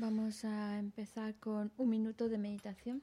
[0.00, 3.02] Vamos a empezar con un minuto de meditación.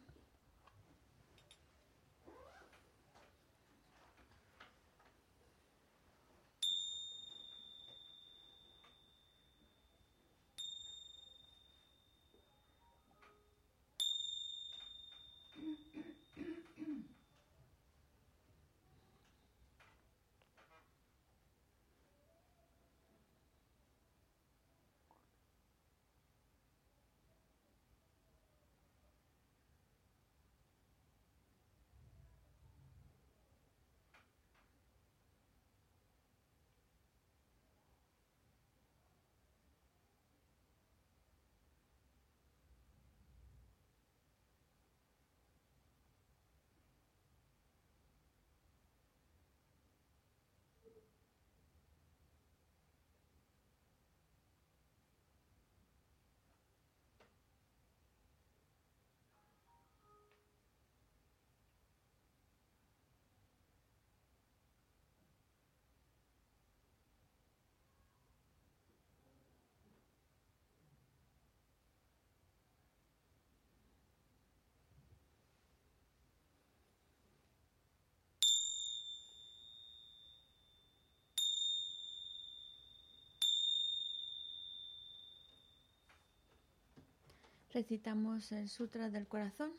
[87.77, 89.71] Recitamos el Sutra del Corazón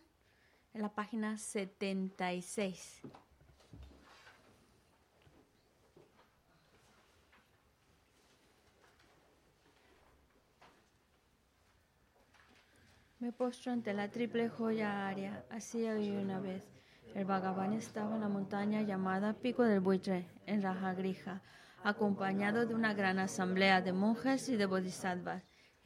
[0.72, 3.00] en la página 76.
[13.18, 15.44] Me postro ante la triple joya aria.
[15.50, 16.62] Así hoy una vez.
[17.16, 21.42] El Bhagavan estaba en la montaña llamada Pico del Buitre, en Rajagrija,
[21.82, 25.47] acompañado de una gran asamblea de monjes y de bodhisattvas.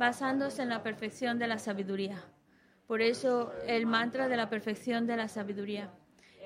[0.00, 2.24] basándose en la perfección de la sabiduría.
[2.86, 5.90] Por eso el mantra de la perfección de la sabiduría,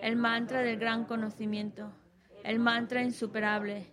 [0.02, 1.92] el mantra del gran conocimiento,
[2.42, 3.86] el mantra insuperable,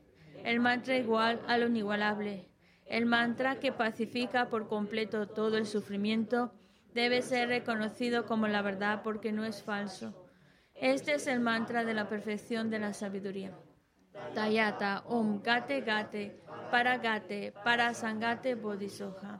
[0.43, 2.49] el mantra igual a lo inigualable.
[2.87, 6.51] El mantra que pacifica por completo todo el sufrimiento
[6.95, 10.27] debe ser reconocido como la verdad porque no es falso.
[10.73, 13.51] Este es el mantra de la perfección de la sabiduría.
[14.33, 16.41] Tayata Om Gate Gate
[16.71, 19.39] Para Gate Para Sangate Bodhisoja.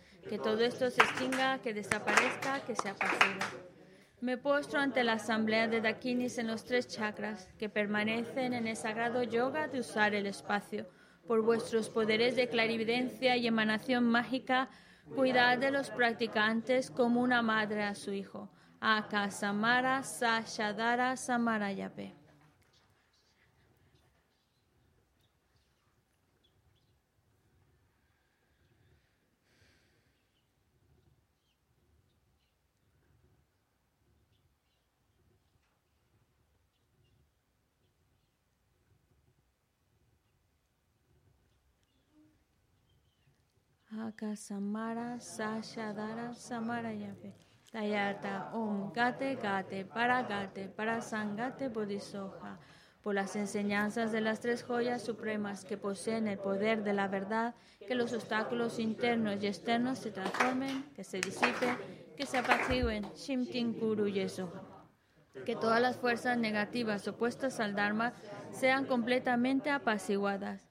[0.27, 3.39] que todo esto se extinga, que desaparezca, que se apacigue.
[4.21, 8.75] Me postro ante la asamblea de Dakinis en los tres chakras que permanecen en el
[8.75, 10.85] sagrado yoga de usar el espacio.
[11.25, 14.69] Por vuestros poderes de clarividencia y emanación mágica,
[15.15, 18.49] cuidad de los practicantes como una madre a su hijo.
[18.79, 22.20] Akasamara Sashadara Samarayape.
[44.07, 47.33] Akasamara Sashadara Samarayape.
[47.71, 52.57] Tayata Om Gate Gate Para Gate Para Sangate Bodhisoja.
[53.03, 57.53] Por las enseñanzas de las tres joyas supremas que poseen el poder de la verdad,
[57.87, 61.77] que los obstáculos internos y externos se transformen, que se disipen,
[62.17, 63.05] que se apacigüen.
[63.15, 64.61] Shimtin Kuru Yesoja.
[65.45, 68.13] Que todas las fuerzas negativas opuestas al Dharma
[68.51, 70.70] sean completamente apaciguadas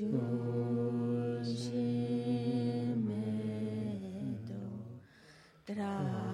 [0.00, 0.16] Gemedo,
[5.64, 6.29] tra.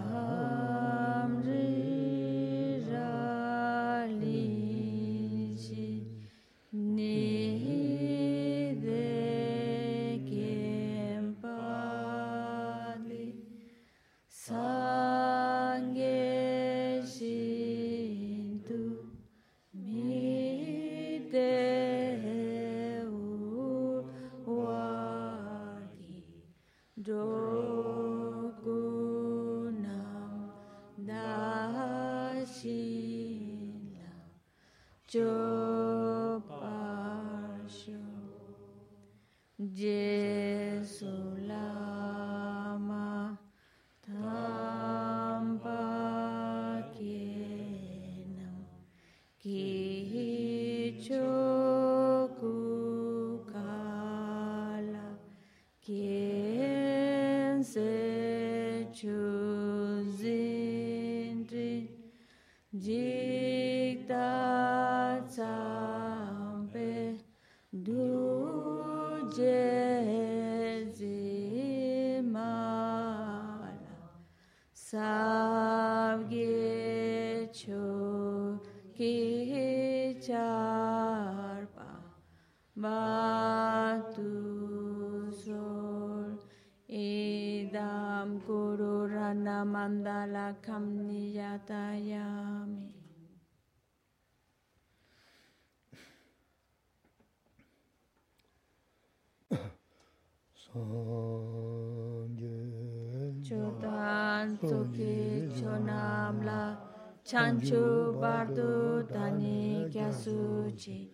[107.66, 111.08] Chanchu Bardu Dani Kyasuchi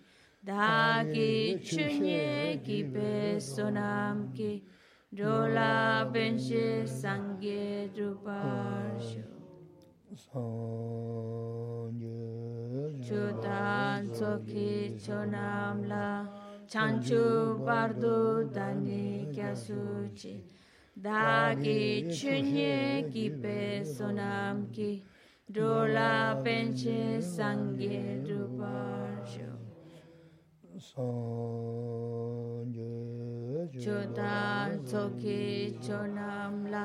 [0.45, 4.63] Dagi Chunye Kipe Sonam Ki.
[5.15, 9.25] Dola Benshi Sangye Druparshu
[13.01, 16.29] Chodan Soki Chonamla
[16.71, 20.43] Chanchu Bardu Dani Kyasuchi
[21.01, 25.03] Dagi Chunye Kipe Sonam Ki
[25.51, 29.59] Dola penche sangye druparsho.
[30.79, 32.13] Sangye
[33.83, 36.85] Chodan tsoki chonamla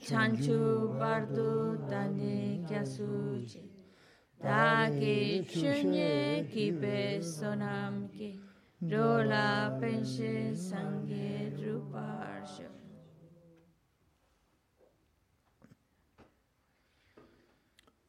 [0.00, 3.62] chanchu bardu tani kyasuji.
[4.40, 8.38] Dagi chunye kipe sonamki.
[8.80, 12.77] Dola penche sangye druparsho.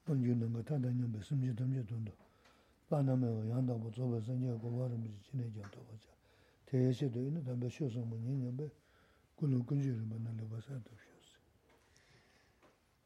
[0.08, 2.12] 본주는 타다 념에 숨지 덤지 돈도
[2.88, 6.08] 바나메 양다고 저거 생겨 고바름 지내 줘도 보자
[6.66, 8.68] 대세도 있는 담배 쇼서 뭐 념에
[9.36, 11.34] 굴로 근지를 만나려 봐서도 쇼스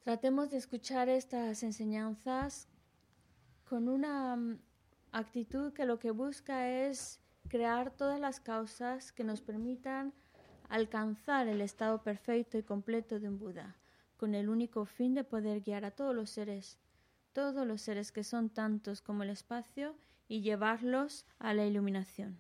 [0.04, 2.66] Tratemos de escuchar estas enseñanzas
[3.68, 4.58] con una mm,
[5.12, 10.14] actitud que lo que busca es crear todas las causas que nos permitan
[10.70, 13.76] alcanzar el estado perfecto y completo de un Buda,
[14.16, 16.78] con el único fin de poder guiar a todos los seres,
[17.33, 19.95] todos los seres que son tantos como el espacio
[20.27, 22.39] y llevarlos a la iluminación.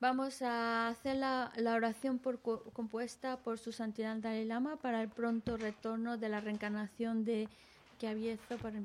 [0.00, 5.10] Vamos a hacer la, la oración por, compuesta por su santidad Dalai Lama para el
[5.10, 7.48] pronto retorno de la reencarnación de
[7.98, 8.78] Kyabiezo para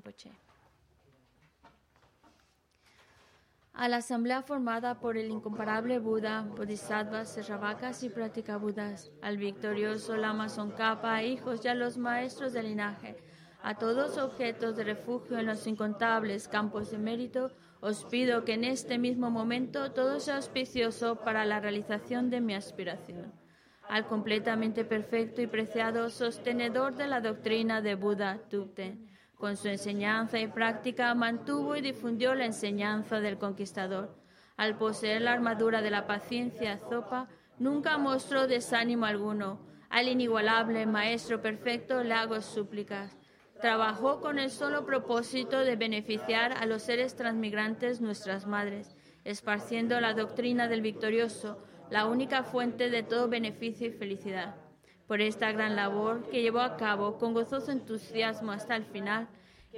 [3.78, 10.48] A la asamblea formada por el incomparable Buda, Bodhisattvas, Serravakas y Budas, al victorioso Lama
[10.48, 13.18] Tsongkhapa, hijos y a los maestros del linaje,
[13.62, 17.52] a todos objetos de refugio en los incontables campos de mérito,
[17.82, 22.54] os pido que en este mismo momento todo sea auspicioso para la realización de mi
[22.54, 23.34] aspiración.
[23.90, 30.40] Al completamente perfecto y preciado sostenedor de la doctrina de Buda Tupten, con su enseñanza
[30.40, 34.16] y práctica mantuvo y difundió la enseñanza del conquistador.
[34.58, 37.28] Al poseer la armadura de la paciencia Zopa,
[37.60, 39.60] nunca mostró desánimo alguno.
[39.90, 43.18] Al inigualable Maestro Perfecto le hago súplicas.
[43.62, 50.14] Trabajó con el solo propósito de beneficiar a los seres transmigrantes nuestras madres, esparciendo la
[50.14, 54.65] doctrina del victorioso, la única fuente de todo beneficio y felicidad.
[55.08, 59.28] Por esta gran labor que llevó a cabo con gozoso entusiasmo hasta el final,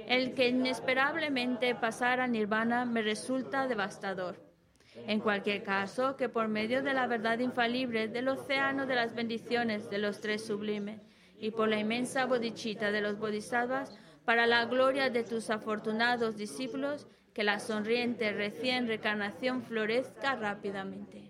[0.06, 4.36] el que inesperablemente pasara al nirvana me resulta devastador.
[5.06, 9.90] En cualquier caso, que por medio de la verdad infalible del océano de las bendiciones
[9.90, 11.00] de los tres sublimes
[11.38, 17.06] y por la inmensa bodichita de los bodhisattvas, para la gloria de tus afortunados discípulos,
[17.32, 21.27] que la sonriente recién recarnación florezca rápidamente.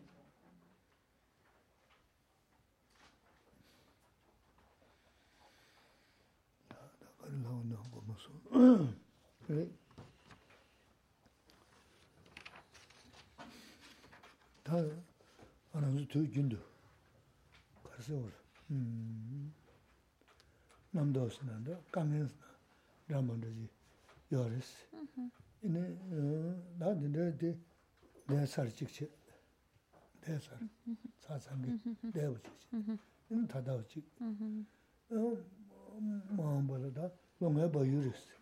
[14.64, 14.74] 다
[15.72, 16.58] 하나도 두 준도
[17.84, 18.32] 가서 오라
[18.72, 19.54] 음
[20.92, 22.36] 남도스난다 강연스
[23.08, 23.70] 라만들지
[24.32, 24.88] 요레스
[25.64, 25.98] 이네
[26.80, 27.58] 나한테
[28.28, 29.12] 내 살직치
[30.22, 30.58] 내 살,
[31.20, 31.78] 사상계
[32.14, 32.50] 내부지
[33.30, 34.04] 이는 다다우지
[35.12, 35.38] 어
[36.38, 37.12] 마음보다
[37.42, 38.37] long 봐 유리스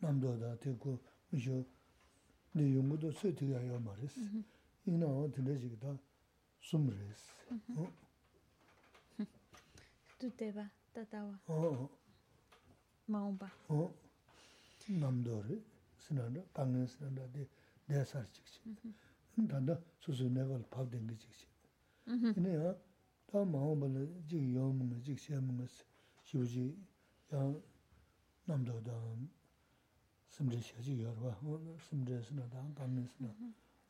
[0.00, 0.98] 남도다 되고
[1.30, 1.66] 무쇼
[2.52, 4.42] 내 용어도 쓰티가 요 말이스
[4.86, 5.98] 이나 어디래지다
[6.60, 7.32] 숨레스
[7.76, 7.92] 어
[10.16, 11.90] Tú te vas, tatawa, 어,
[13.06, 13.50] maumba.
[13.68, 13.92] 어,
[14.88, 15.62] 남도를
[15.98, 17.46] 쓰는다 강연 쓰는다 데
[17.88, 18.92] dēsār chikchi.
[19.50, 21.46] Tānda sūsū nēgāl pāp dēngi chikchi.
[22.08, 22.70] Yīne yā,
[23.30, 24.04] tā māngā bāla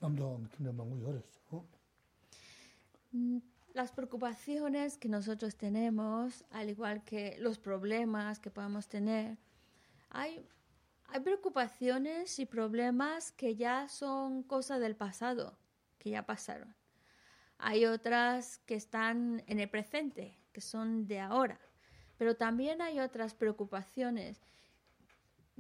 [0.01, 1.63] Wā ngā tīndā māngā yorwa
[3.75, 9.37] Las preocupaciones que nosotros tenemos, al igual que los problemas que podemos tener,
[10.09, 10.43] hay
[11.11, 15.57] hay preocupaciones y problemas que ya son cosa del pasado,
[15.97, 16.75] que ya pasaron.
[17.57, 21.59] Hay otras que están en el presente, que son de ahora.
[22.19, 24.39] Pero también hay otras preocupaciones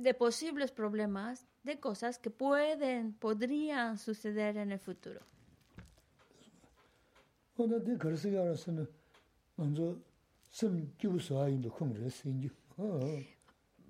[0.01, 5.21] de posibles problemas, de cosas que pueden, podrían suceder en el futuro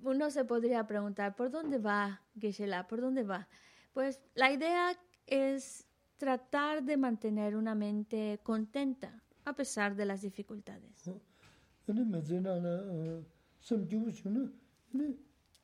[0.02, 2.88] uno se podría preguntar, ¿por dónde va Geshe-la?
[2.88, 3.46] ¿Por dónde va?
[3.92, 5.86] Pues la idea es
[6.16, 11.08] tratar de mantener una mente contenta a pesar de las dificultades.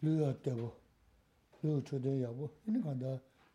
[0.05, 0.69] lūyā tēwō,
[1.63, 3.13] lūyā chōdē yāwō, inī kāndā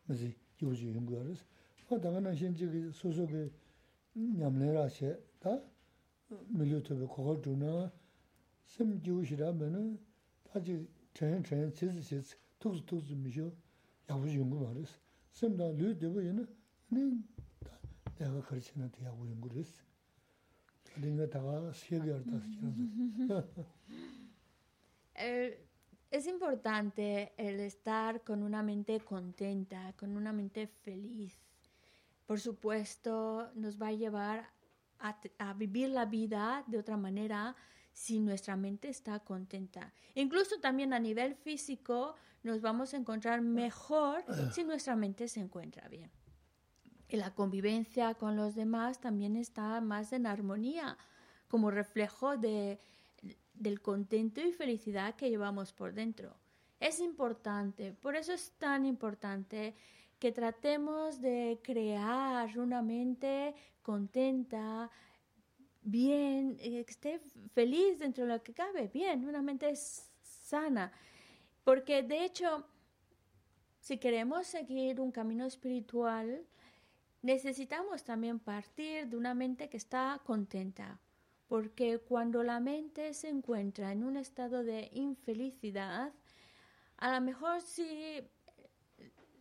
[0.08, 0.28] māsī
[0.62, 1.40] yōchī yōngu yārēs.
[1.88, 3.42] Wā tāngā nā shēn chī kī sōsō kī
[4.40, 5.10] ñamlē rā shē,
[5.42, 5.52] tā
[6.58, 7.72] mīlyō tēwē kōkā chū nā,
[8.74, 9.82] sēm jīwō shī rā mē nā,
[10.50, 10.74] tā chī
[11.18, 13.46] chēn chēn chēs chēs, tūks tūks mī shō
[14.10, 14.92] yāwō yōngu yārēs.
[15.38, 16.44] Sēm tā lūyā tēwō yā nā,
[16.90, 17.04] inī
[18.18, 18.32] tā
[26.12, 31.34] Es importante el estar con una mente contenta, con una mente feliz.
[32.26, 34.50] Por supuesto, nos va a llevar
[34.98, 37.56] a, vivir la vida de otra manera,
[37.94, 39.90] si nuestra mente está contenta.
[40.14, 45.88] Incluso también a nivel físico nos vamos a encontrar mejor si nuestra mente se encuentra
[45.88, 46.10] bien.
[47.08, 50.98] La convivencia con los demás también está más en armonía,
[51.48, 52.78] como reflejo de,
[53.62, 56.36] del contento y felicidad que llevamos por dentro.
[56.80, 59.74] Es importante, por eso es tan importante
[60.18, 64.90] que tratemos de crear una mente contenta,
[65.82, 67.20] bien, eh, que esté
[67.54, 69.74] feliz dentro de lo que cabe, bien, una mente
[70.22, 70.92] sana.
[71.64, 72.64] Porque de hecho,
[73.80, 76.44] si queremos seguir un camino espiritual,
[77.22, 81.00] necesitamos también partir de una mente que está contenta.
[81.52, 86.10] Porque cuando la mente se encuentra en un estado de infelicidad,
[86.96, 88.26] a lo mejor si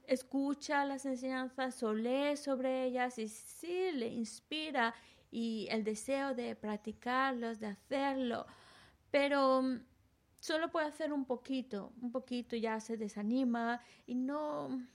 [0.04, 4.93] escucha las enseñanzas o lee sobre ellas y sí le inspira
[5.32, 8.45] y el deseo de practicarlos, de hacerlo,
[9.10, 9.80] pero mm,
[10.41, 14.86] solo puede hacer un poquito, un poquito ya se desanima y no,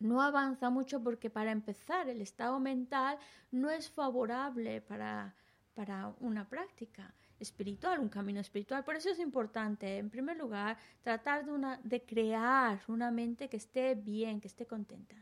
[0.00, 3.16] no avanza mucho porque para empezar el estado mental
[3.52, 5.36] no es favorable para,
[5.76, 8.82] para una práctica espiritual, un camino espiritual.
[8.82, 13.58] Por eso es importante, en primer lugar, tratar de, una, de crear una mente que
[13.58, 15.16] esté bien, que esté contenta.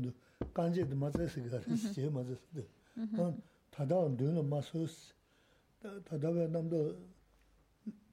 [0.00, 1.92] O 간제도 맞아서 그랬어.
[1.92, 2.40] 제 맞았어.
[3.12, 5.14] 난 다다 되는 마소스
[6.04, 6.96] 다다가 남도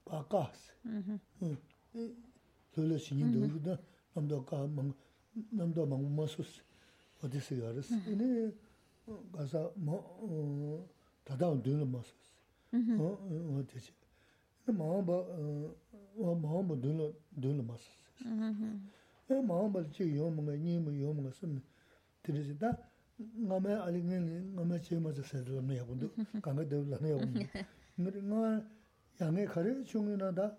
[0.05, 0.73] 바카스.
[0.85, 1.57] 음.
[2.73, 3.79] 그래서 신인도 그다
[4.13, 4.67] 남도 가
[5.51, 6.61] 남도 망 마소스
[7.23, 7.95] 어디서 그랬어.
[7.95, 8.51] 이네
[9.31, 10.87] 가서 뭐
[11.23, 12.13] 다다 되는 마소스.
[12.99, 13.91] 어 어디지.
[14.67, 17.97] 마음바 어 마음바 되는 되는 마소스.
[18.25, 18.91] 음.
[19.29, 21.61] 마음바 지 요문가 니무 요문가 쓰면
[22.27, 22.77] 드르지 다.
[23.17, 26.11] 남의 알리는 남의 제모서 세르는 야군도
[26.41, 28.63] 강가 되려는 야군 너가
[29.21, 29.81] 양에 가려?
[29.83, 30.55] 중이나다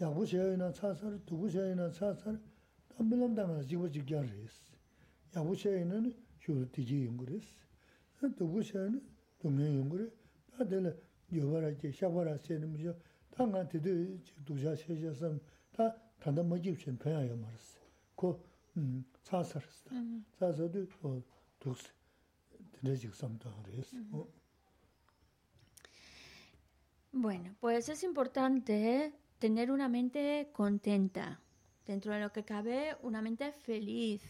[0.00, 2.40] 야구 제이나 차설 두고 제이나 차설
[2.96, 4.72] 담불람 담아 지고 지겨레스
[5.36, 7.58] 야구 제이는 쇼르티지 용그레스
[8.38, 9.02] 두고 제이는
[9.38, 10.08] 동네 용그레
[10.56, 10.96] 다들
[11.30, 12.96] 요바라지 샤바라 세는미죠
[13.32, 13.88] 당한테도
[14.46, 15.38] 두자 세셔서
[15.72, 17.78] 다 단단 먹이 없이 편하게 말았어.
[18.16, 18.47] 그
[27.12, 31.40] Bueno, pues es importante tener una mente contenta.
[31.86, 34.22] dentro de lo que cabe, una mente feliz,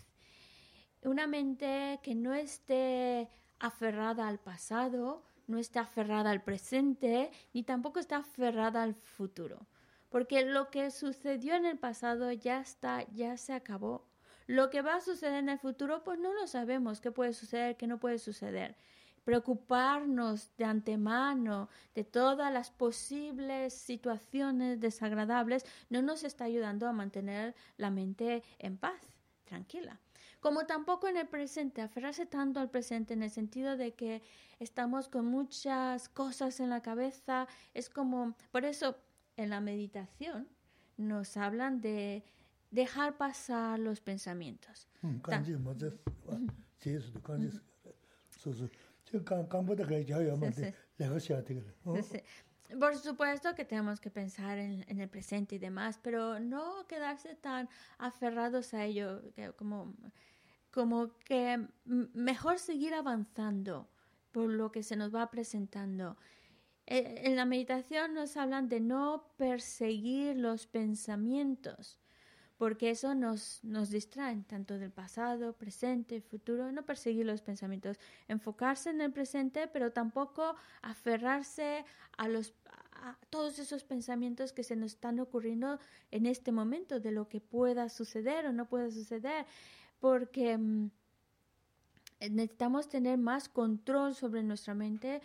[1.02, 7.98] una mente que no esté aferrada al pasado, no esté aferrada al presente, ni tampoco
[7.98, 9.66] está aferrada al futuro.
[10.08, 14.07] porque lo que sucedió en el pasado ya está, ya se acabó.
[14.48, 17.76] Lo que va a suceder en el futuro, pues no lo sabemos, qué puede suceder,
[17.76, 18.74] qué no puede suceder.
[19.22, 27.54] Preocuparnos de antemano de todas las posibles situaciones desagradables no nos está ayudando a mantener
[27.76, 29.00] la mente en paz,
[29.44, 30.00] tranquila
[30.40, 34.22] como tampoco en el presente, aferrarse tanto al presente en el sentido de que
[34.60, 38.96] estamos con muchas cosas en la cabeza, es como, por eso
[39.36, 40.48] en la meditación
[40.96, 42.24] nos hablan de
[42.70, 44.88] dejar pasar los pensamientos.
[52.78, 57.34] Por supuesto que tenemos que pensar en, en, el presente y demás, pero no quedarse
[57.34, 59.94] tan aferrados a ello, que como,
[60.70, 63.88] como que mejor seguir avanzando
[64.32, 66.16] por lo que se nos va presentando.
[66.86, 71.98] Eh, en la meditación nos hablan de no perseguir los pensamientos,
[72.58, 78.90] porque eso nos, nos distrae tanto del pasado, presente, futuro, no perseguir los pensamientos, enfocarse
[78.90, 81.84] en el presente, pero tampoco aferrarse
[82.16, 82.52] a, los,
[82.92, 85.78] a todos esos pensamientos que se nos están ocurriendo
[86.10, 89.46] en este momento, de lo que pueda suceder o no pueda suceder,
[90.00, 90.90] porque mm,
[92.28, 95.22] necesitamos tener más control sobre nuestra mente,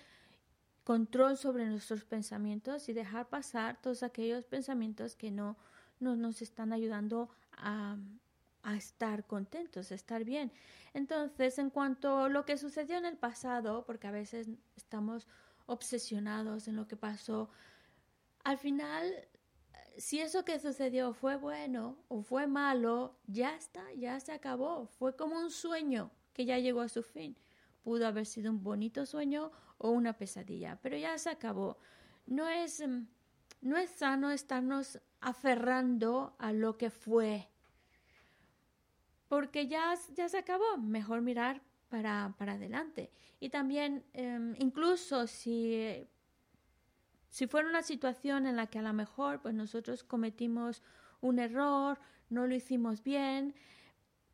[0.84, 5.58] control sobre nuestros pensamientos y dejar pasar todos aquellos pensamientos que no,
[6.00, 7.98] nos están ayudando a,
[8.64, 10.52] a, estar contentos, a estar bien.
[10.94, 15.28] Entonces, en cuanto a lo que sucedió en el pasado, porque a veces estamos
[15.66, 17.50] obsesionados en lo que pasó,
[18.44, 19.28] al final,
[19.98, 24.88] si eso que sucedió fue bueno o fue malo, ya está, ya se acabó.
[24.88, 27.38] Fue como un sueño que ya llegó a su fin.
[27.84, 31.78] Pudo haber sido un bonito sueño o una pesadilla, pero ya se acabó.
[32.26, 33.06] No es, mm,
[33.63, 37.47] no es sano estarnos aferrando a lo que fue,
[39.30, 40.78] porque ya, ya se acabó.
[40.78, 43.12] Mejor mirar para, para adelante.
[43.39, 46.08] Y también, em, incluso si,
[47.30, 50.84] si fuera una situación en la que a lo mejor pues nosotros cometimos
[51.21, 51.99] un error,
[52.30, 53.56] no lo hicimos bien,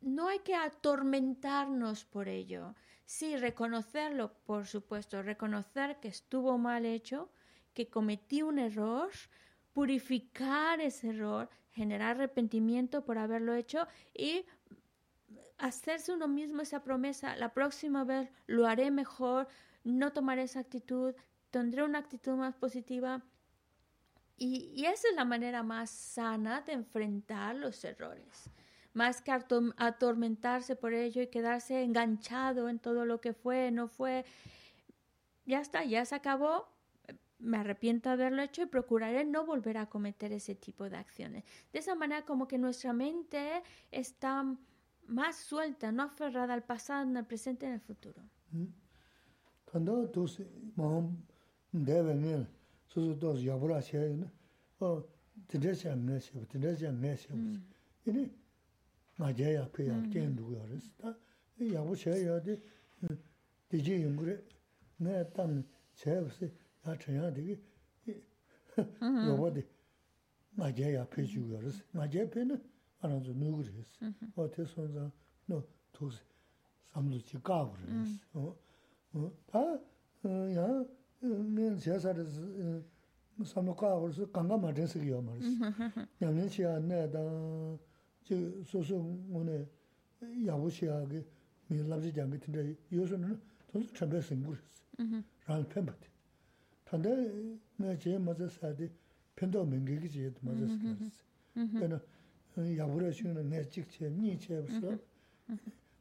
[0.00, 2.74] no hay que atormentarnos por ello.
[3.06, 7.30] Sí, reconocerlo, por supuesto, reconocer que estuvo mal hecho,
[7.74, 9.10] que cometí un error,
[9.72, 14.44] purificar ese error, generar arrepentimiento por haberlo hecho y
[15.58, 19.46] hacerse uno mismo esa promesa, la próxima vez lo haré mejor,
[19.84, 21.14] no tomaré esa actitud,
[21.50, 23.22] tendré una actitud más positiva.
[24.36, 28.50] Y, esa es la manera más sana de enfrentar los errores.
[28.94, 34.24] Más que atormentarse por ello y quedarse enganchado en todo lo que fue, no fue,
[35.44, 36.68] ya está, ya se acabó,
[37.40, 41.44] me arrepiento de haberlo hecho y procuraré no volver a cometer ese tipo de acciones.
[41.72, 44.44] De esa manera como que nuestra mente está
[45.06, 48.22] más suelta, no aferrada al pasado, en el presente y en el futuro.
[49.64, 50.28] Cuando tú
[51.72, 52.46] debes
[52.86, 53.96] sus dos ya por así,
[54.78, 55.04] oh,
[55.46, 57.34] tendrás ya necio, tendrás ya necio.
[59.20, 61.10] ngā jē yā pē yā jēn rūg yā rīs, tā
[61.60, 62.54] yā gu chē yā dī
[63.68, 64.24] dī jī yung gu
[66.85, 67.55] rī, ngā yā tāng chē yā sī yā chē yā dī gī
[69.27, 69.63] yō bā dī
[70.57, 72.55] ngā jē yā pē chū yā rīs, ngā jē pē nā
[73.01, 73.89] ā rā dzū nū gu rīs,
[74.35, 75.11] wā tē sōn zā
[75.49, 75.61] nō
[75.93, 76.23] tū sī
[76.93, 78.11] sām dzū chī kā gu rīs,
[79.51, 79.63] tā
[80.53, 80.67] yā
[81.23, 82.39] ngā chē sā rīs
[83.51, 85.47] sām dzū kā gu rīs, kāngā mā chē sī kī yā mā rīs,
[86.21, 87.77] yā ngā chī yā nā yā
[88.25, 88.97] 저 소소
[89.29, 89.69] 오늘
[90.47, 91.23] 야부시하게
[91.67, 93.39] 밀랍지 장게 근데 요소는
[93.71, 94.63] 돈 참배 생구르스
[94.99, 96.09] 음 랑 펜버트
[96.90, 97.10] tanda
[97.78, 98.88] mē chē mazā sādi
[99.38, 100.96] pēntō mēngi kī chē tu mazā mm-hmm.
[100.98, 101.10] sādi.
[101.56, 101.82] Mm-hmm.
[101.82, 101.98] Tēnā
[102.58, 104.96] eh, yābūrā shū na ngā chīk chē, nī chē sā,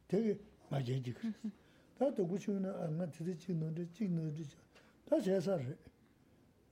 [0.10, 0.34] tēki
[0.72, 1.52] mā chē chīk rā sā.
[2.00, 4.64] Tā tō gu shū na ah, ngā tētē chīk nō rā, chīk nō rā chā,
[5.10, 5.76] tā chē sā rā.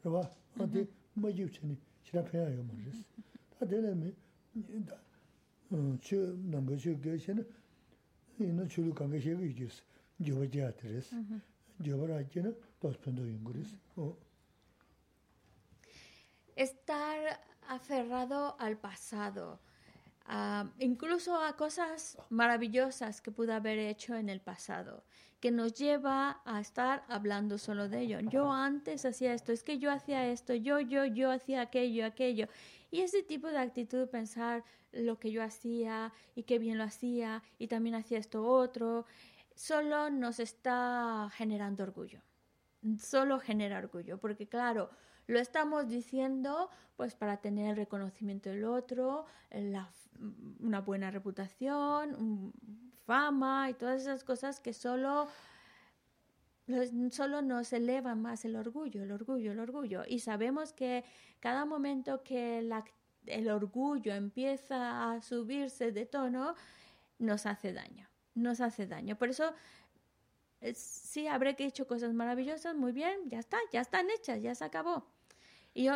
[0.06, 1.38] Rā bā, ah, ā tē mā mm-hmm.
[1.38, 1.78] jīv chē nī,
[2.10, 3.28] shirā pēyā yō mā rā sā.
[3.54, 4.16] Tā tēnā mē,
[4.66, 6.24] eh, chū
[6.56, 7.46] nāmbā chū kē shē na,
[8.42, 9.86] yī na chū lū kāngā shē kī jī sā,
[10.26, 11.22] jī wā jī ā tē rā sā.
[16.56, 19.60] Estar aferrado al pasado,
[20.28, 25.04] uh, incluso a cosas maravillosas que pudo haber hecho en el pasado,
[25.40, 28.20] que nos lleva a estar hablando solo de ello.
[28.22, 32.48] Yo antes hacía esto, es que yo hacía esto, yo, yo, yo hacía aquello, aquello.
[32.90, 34.64] Y ese tipo de actitud, pensar
[34.94, 39.06] lo que yo hacía y qué bien lo hacía y también hacía esto otro,
[39.58, 42.22] solo nos está generando orgullo.
[43.00, 44.90] Solo genera orgullo, porque claro,
[45.30, 49.92] Lo estamos diciendo pues para tener el reconocimiento del otro, la,
[50.62, 52.54] una buena reputación,
[53.06, 55.28] fama y todas esas cosas que solo
[57.12, 60.04] solo nos eleva más el orgullo, el orgullo, el orgullo.
[60.08, 61.04] Y sabemos que
[61.40, 62.60] cada momento que
[63.26, 66.56] el orgullo empieza a subirse de tono,
[67.20, 68.08] nos hace daño,
[68.38, 69.18] nos hace daño.
[69.18, 69.54] Por eso,
[70.62, 74.56] eh, sí, habré que hecho cosas maravillosas, muy bien, ya está, ya están hechas, ya
[74.56, 75.06] se acabó.
[75.74, 75.94] Y yo,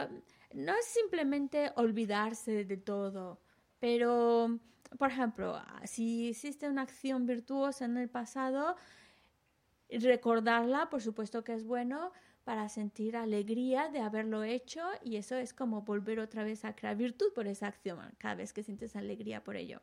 [0.54, 3.40] no es simplemente olvidarse de todo,
[3.80, 4.60] pero,
[4.98, 8.76] por ejemplo, si existe una acción virtuosa en el pasado,
[9.90, 12.12] recordarla, por supuesto que es bueno
[12.44, 16.96] para sentir alegría de haberlo hecho y eso es como volver otra vez a crear
[16.96, 19.82] virtud por esa acción, cada vez que sientes alegría por ello.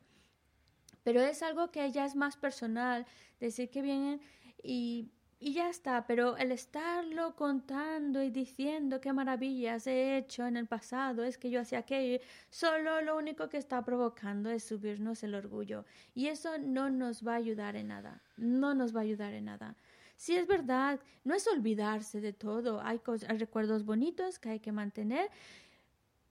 [1.09, 3.03] Pero es algo que ya es más personal,
[3.39, 4.21] decir que vienen
[4.61, 10.55] y, y ya está, pero el estarlo contando y diciendo qué maravillas he hecho en
[10.55, 12.19] el pasado, es que yo hacía aquello,
[12.51, 17.33] solo lo único que está provocando es subirnos el orgullo y eso no nos va
[17.33, 19.75] a ayudar en nada, no nos va a ayudar en nada.
[20.15, 23.01] Sí es verdad, no es olvidarse de todo, hay,
[23.39, 25.31] recuerdos bonitos que hay que mantener,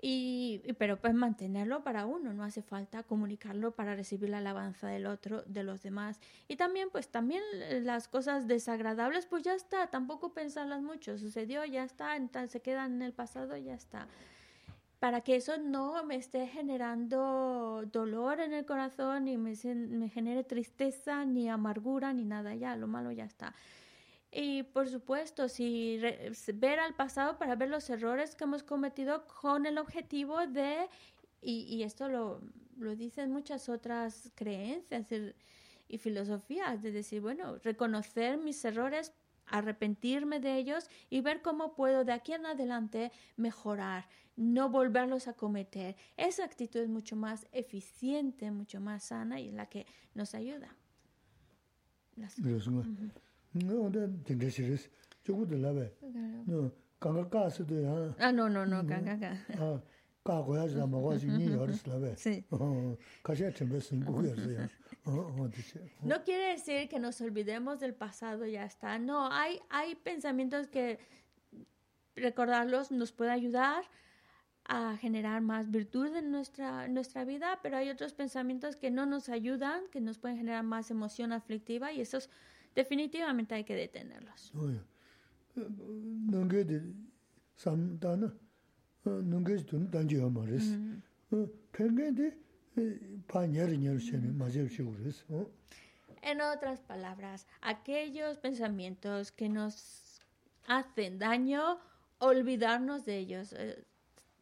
[0.01, 5.07] y, pero pues mantenerlo para uno, no hace falta comunicarlo para recibir la alabanza del
[5.07, 6.21] otro, de los demás.
[6.47, 7.43] Y también, pues también
[7.85, 12.95] las cosas desagradables, pues ya está, tampoco pensarlas mucho, sucedió, ya está, entonces se quedan
[12.95, 14.07] en el pasado, ya está.
[15.01, 20.45] Para que eso no me esté generando dolor en el corazón, ni me, me genere
[20.45, 23.53] tristeza, ni amargura, ni nada, ya, lo malo ya está.
[24.31, 26.01] Y por supuesto, si
[26.55, 30.89] ver al pasado para ver los errores que hemos cometido con el objetivo de,
[31.41, 32.43] y, esto lo,
[32.77, 35.07] lo, dicen muchas otras creencias
[35.89, 39.15] y filosofías, de decir, bueno, reconocer mis errores,
[39.47, 45.33] arrepentirme de ellos y ver cómo puedo de aquí en adelante mejorar, no volverlos a
[45.33, 45.97] cometer.
[46.19, 50.77] Esa actitud es mucho más eficiente, mucho más sana y es la que nos ayuda.
[53.53, 55.93] No, de de la be.
[56.47, 58.15] No, kanga ka se de ha.
[58.19, 59.33] Ah, no, no, no, kanga ka.
[59.59, 59.81] Ah,
[60.25, 62.17] ka go ya za ma wa ji ni yo la be.
[62.17, 62.45] Sí.
[63.23, 64.69] Ka se chen sin gu ya ya.
[66.03, 68.99] No quiere decir que nos olvidemos del pasado, ya está.
[68.99, 70.99] No, hay, hay pensamientos que
[72.15, 73.85] recordarlos nos puede ayudar
[74.65, 79.31] a generar más virtud en nuestra, nuestra vida, pero hay otros pensamientos que no nos
[79.31, 82.29] ayudan, que nos pueden generar más emoción aflictiva y esos
[82.79, 84.53] definitivamente hay que detenerlos.
[96.23, 100.21] En otras palabras, aquellos pensamientos que nos
[100.69, 101.81] hacen daño,
[102.19, 103.85] olvidarnos de ellos, eh,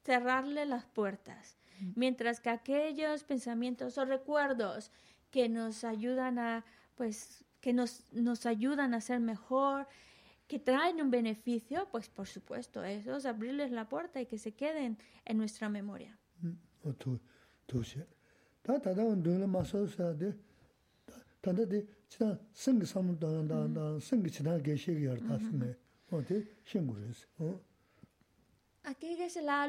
[0.05, 1.57] cerrarle las puertas,
[1.95, 4.91] mientras que aquellos pensamientos o recuerdos
[5.31, 6.65] que nos ayudan a
[6.97, 9.89] pues que nos, nos ayudan a ser mejor,
[10.47, 14.53] que traen un beneficio, pues por supuesto, eso es abrirles la puerta y que se
[14.53, 16.17] queden en nuestra memoria.
[28.85, 29.19] Aquí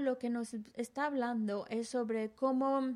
[0.02, 2.96] lo que nos está hablando es sobre cómo,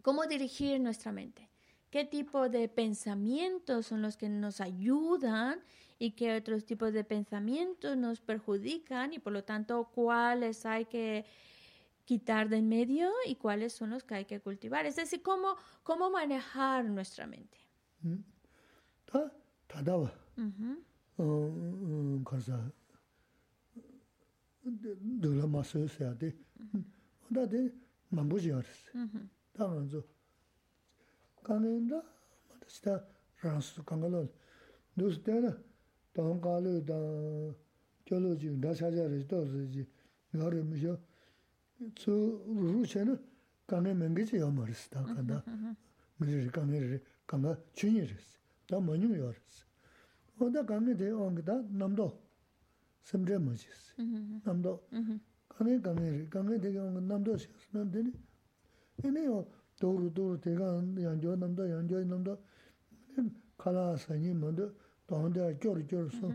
[0.00, 1.50] cómo dirigir nuestra mente
[1.94, 5.60] qué tipo de pensamientos son los que nos ayudan
[5.96, 11.24] y qué otros tipos de pensamientos nos perjudican y por lo tanto cuáles hay que
[12.04, 14.86] quitar de en medio y cuáles son los que hay que cultivar.
[14.86, 15.54] Es decir, cómo,
[15.84, 17.58] cómo manejar nuestra mente.
[29.54, 30.13] kāngiñ
[31.44, 32.00] kāngiñdā
[32.50, 32.94] mātā sitā
[33.44, 34.22] rāngsū kāngā lō.
[34.98, 35.52] Nūs tēnā
[36.16, 37.54] tāng kālū tāng
[38.06, 39.84] kia lō jī dā chāchā rī tō sī jī
[40.38, 40.94] yā rī mī shio
[41.98, 42.14] tsū
[42.60, 43.16] rū chē nā
[43.70, 45.40] kāngā mēngi jī yā mā rī sitā kāndā
[46.20, 48.38] mī rī kāngā rī kāngā chūñi rī sī
[48.70, 49.64] tā mā nyū yā rī sī.
[50.38, 52.08] Wā tā kāngā tē āngi tā namdō
[53.10, 54.08] sīm rē mā jī sī
[54.46, 54.78] namdō
[55.56, 57.84] kāngā kāngā rī kāngā tē kāngā namdō shī sī nā
[59.02, 59.34] tēnī
[59.84, 62.34] 도루 도루 대가 양조 남다 양조 남다
[63.58, 64.72] 칼라 사니 먼저
[65.06, 66.32] 도한데 겨르 겨르서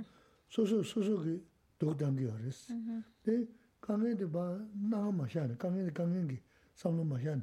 [0.50, 1.44] 소소 소소기
[1.80, 2.78] 독담기 하레스
[3.24, 3.48] 데
[3.82, 6.38] 강에데 바 나마샤네 강에데 강행기
[6.76, 7.42] 삼로 마샤네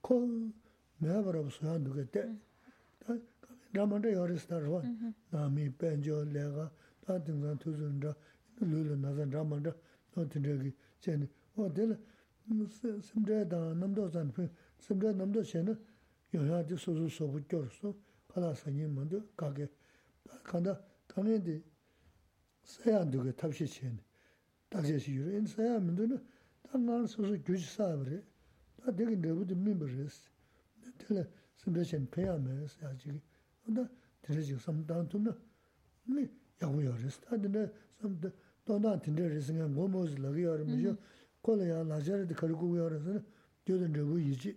[0.00, 0.52] 코
[0.98, 2.30] 매버럽 소한 두게데
[3.72, 4.82] 라만데 하레스다와
[5.30, 6.70] 나미 벤조 레가
[7.04, 8.14] 다든간 투준다
[8.60, 9.74] 룰루 나잔 라만다
[10.14, 11.98] 노튼데기 제네 어 델
[13.02, 14.32] 심데다 남도잔
[14.84, 15.78] sumdra namdo shena
[16.32, 17.94] yoyaa di susu sobu gyorso
[18.28, 19.68] kala sanyi mando kage.
[20.42, 20.72] Kanda
[21.06, 21.62] tangi di
[22.62, 24.02] sayaan duga tabshi shena,
[24.68, 25.36] takshi shi yore.
[25.36, 26.20] En sayaan mendo na
[26.70, 28.22] tangaan susu gyuji saabari,
[28.76, 30.28] ta degi nebu di mimbaris.
[30.98, 33.20] Tele sumdra shena peyaa maya sayaa chigi.
[33.66, 33.88] Onda
[34.22, 35.36] tila chigi samdaan tumna
[36.60, 37.18] yagu yoris.
[37.20, 37.70] Ta dina
[38.00, 38.32] samda
[38.66, 40.90] donaan tindra resi nga ngomozi lagi yorimishyo.
[40.92, 41.42] Mm-hmm.
[41.42, 43.22] Kola yaa lajari di karikugu yorisana,
[43.66, 44.56] yodan rebu yiji.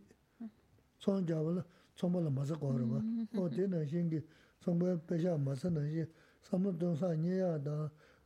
[1.02, 1.64] tsōng jāwa la
[1.98, 3.00] tsōngpa la māsa kōrā wā.
[3.02, 3.40] Mm-hmm.
[3.40, 4.22] O tē nā shīngi
[4.64, 6.06] tsōngpa pēshā māsa nā shī
[6.50, 7.76] samla tōngsā nyēyā dā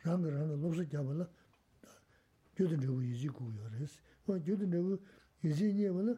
[0.05, 1.27] rānga rānga lōpsa jāwa la
[2.55, 3.97] gyūda nirvu yīsī gu yō rēs.
[4.27, 4.99] O gyūda nirvu
[5.43, 6.15] yīsī nyē wā la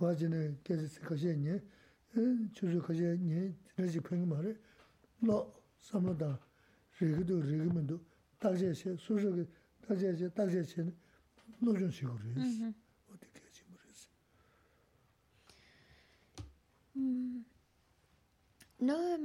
[0.00, 1.60] wā chī nā kēsī sī kāshē nyē,
[2.56, 3.46] chūsū kāshē nyē,
[3.78, 4.54] rā shī pēngi mā rē,
[5.26, 5.38] lō
[5.88, 6.32] samla dā
[7.00, 7.98] rīgī dō rīgī mā dō
[8.42, 9.46] tākshē shē, sūshā kī
[9.86, 10.92] tākshē shē, tākshē shē nā
[11.64, 12.44] lō chōng shī gu rēs.
[12.44, 12.87] Mm-hmm.
[18.78, 19.18] No,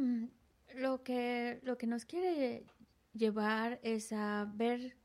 [0.75, 2.65] lo que, lo que nos quiere
[3.13, 4.97] llevar es a ver,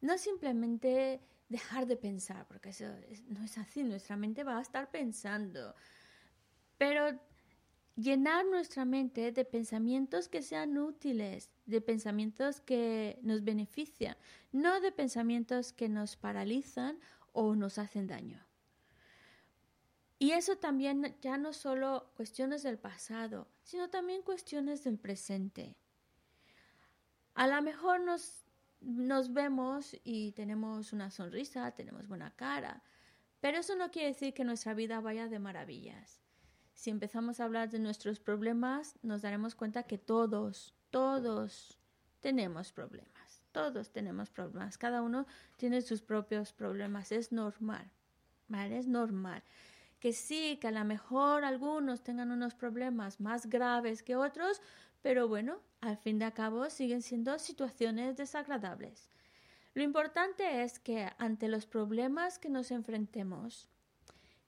[0.00, 2.86] no simplemente dejar de pensar, porque eso
[3.28, 5.74] no es así, nuestra mente va a estar pensando,
[6.78, 7.20] pero
[7.96, 14.16] llenar nuestra mente de pensamientos que sean útiles, de pensamientos que nos benefician,
[14.52, 16.98] no de pensamientos que nos paralizan
[17.32, 18.49] o nos hacen daño.
[20.20, 25.74] Y eso también ya no solo cuestiones del pasado, sino también cuestiones del presente.
[27.34, 28.44] A lo mejor nos,
[28.80, 32.84] nos vemos y tenemos una sonrisa, tenemos buena cara,
[33.40, 36.20] pero eso no quiere decir que nuestra vida vaya de maravillas
[36.80, 41.78] si empezamos a hablar de nuestros problemas, nos daremos cuenta que todos, todos
[42.22, 43.42] tenemos problemas.
[43.52, 44.78] Todos tenemos problemas.
[44.78, 45.26] Cada uno
[45.58, 47.12] tiene sus propios problemas.
[47.12, 47.90] Es normal.
[48.70, 49.42] Es normal.
[50.00, 54.60] Que sí, que a lo mejor algunos tengan unos problemas más graves que otros,
[55.02, 59.10] pero bueno, al fin de cabo siguen siendo situaciones desagradables.
[59.74, 63.68] Lo importante es que ante los problemas que nos enfrentemos,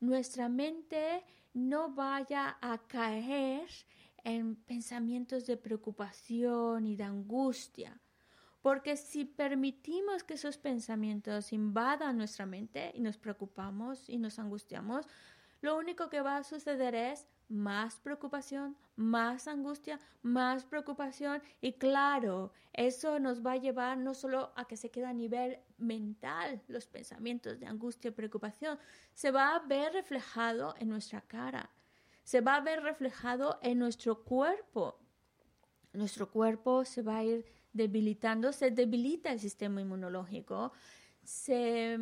[0.00, 1.22] nuestra mente
[1.54, 3.68] no vaya a caer
[4.24, 8.00] en pensamientos de preocupación y de angustia.
[8.62, 15.06] Porque si permitimos que esos pensamientos invadan nuestra mente y nos preocupamos y nos angustiamos,
[15.62, 22.53] lo único que va a suceder es más preocupación, más angustia, más preocupación y claro,
[22.72, 26.87] eso nos va a llevar no solo a que se quede a nivel mental los
[26.87, 28.79] pensamientos de angustia y preocupación,
[29.14, 31.70] se va a ver reflejado en nuestra cara,
[32.25, 34.98] se va a ver reflejado en nuestro cuerpo.
[35.92, 40.72] Nuestro cuerpo se va a ir debilitando, se debilita el sistema inmunológico,
[41.22, 41.98] se,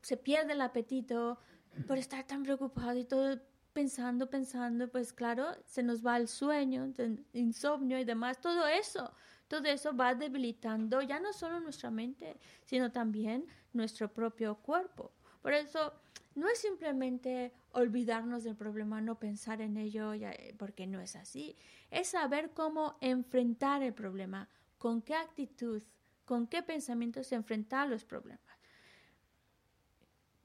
[0.00, 1.38] se pierde el apetito
[1.86, 3.40] por estar tan preocupado y todo
[3.72, 6.92] pensando, pensando, pues claro, se nos va el sueño,
[7.34, 9.12] insomnio y demás, todo eso,
[9.48, 15.12] todo eso va debilitando ya no solo nuestra mente, sino también nuestro propio cuerpo.
[15.42, 15.92] Por eso
[16.34, 20.12] no es simplemente olvidarnos del problema, no pensar en ello,
[20.58, 21.56] porque no es así.
[21.90, 25.82] Es saber cómo enfrentar el problema, con qué actitud,
[26.24, 28.45] con qué pensamientos enfrentar los problemas.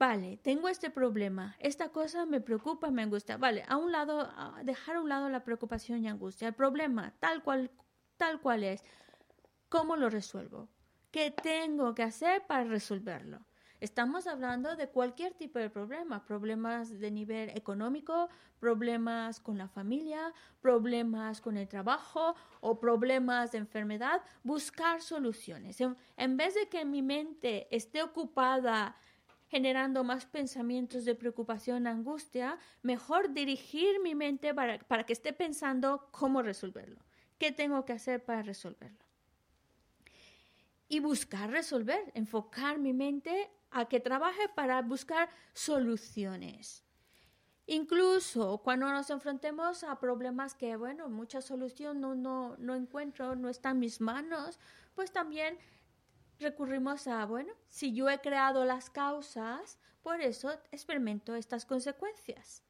[0.02, 3.36] Vale, tengo este problema, esta cosa me preocupa, me angustia.
[3.36, 4.28] Vale, a un lado,
[4.64, 6.48] dejar a un lado la preocupación y angustia.
[6.48, 7.70] El problema, tal cual,
[8.16, 8.82] tal cual es.
[9.68, 10.68] ¿Cómo lo resuelvo?
[11.12, 13.46] ¿Qué tengo que hacer para resolverlo?
[13.78, 20.32] Estamos hablando de cualquier tipo de problema, problemas de nivel económico, problemas con la familia,
[20.60, 25.78] problemas con el trabajo o problemas de enfermedad, buscar soluciones.
[25.80, 28.96] en vez de que mi mente esté ocupada
[29.52, 36.40] generando más pensamientos de preocupación, angustia, mejor dirigir mi mente para, que esté pensando cómo
[36.40, 36.98] resolverlo.
[37.36, 39.04] ¿Qué tengo que hacer para resolverlo?
[40.88, 46.82] Y buscar resolver, enfocar mi mente a que trabaje para buscar soluciones.
[47.66, 53.50] Incluso cuando nos enfrentemos a problemas que, bueno, mucha solución no, no, no encuentro, no
[53.50, 54.58] está en mis manos,
[54.94, 55.58] pues también
[56.38, 62.62] recurrimos a, bueno, si yo he creado las causas, por eso experimento estas consecuencias.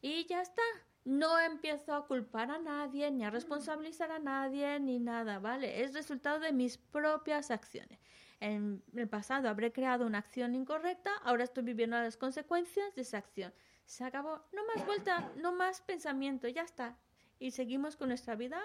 [0.00, 0.62] Y ya está.
[1.04, 5.82] No empiezo a culpar a nadie, ni a responsabilizar a nadie, ni nada, ¿vale?
[5.82, 8.00] Es resultado de mis propias acciones.
[8.40, 13.18] En el pasado habré creado una acción incorrecta, ahora estoy viviendo las consecuencias de esa
[13.18, 13.52] acción.
[13.84, 14.42] Se acabó.
[14.52, 16.96] No más vuelta, no más pensamiento, ya está.
[17.38, 18.60] Y seguimos con nuestra vida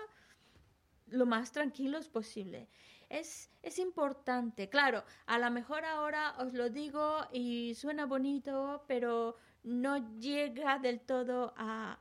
[1.07, 2.69] lo más tranquilos posible.
[3.09, 4.69] Es, es importante.
[4.69, 11.01] Claro, a lo mejor ahora os lo digo y suena bonito, pero no llega del
[11.01, 11.99] todo a,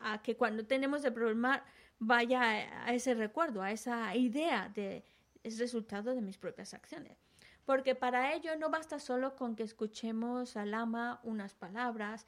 [0.00, 1.64] a, que cuando tenemos el problema
[1.98, 2.42] vaya
[2.84, 5.04] a, ese recuerdo, a esa idea de
[5.44, 7.18] es resultado de mis propias acciones.
[7.64, 12.26] Porque para ello no basta solo con que escuchemos al ama unas palabras.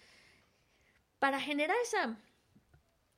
[1.19, 2.17] Para generar esa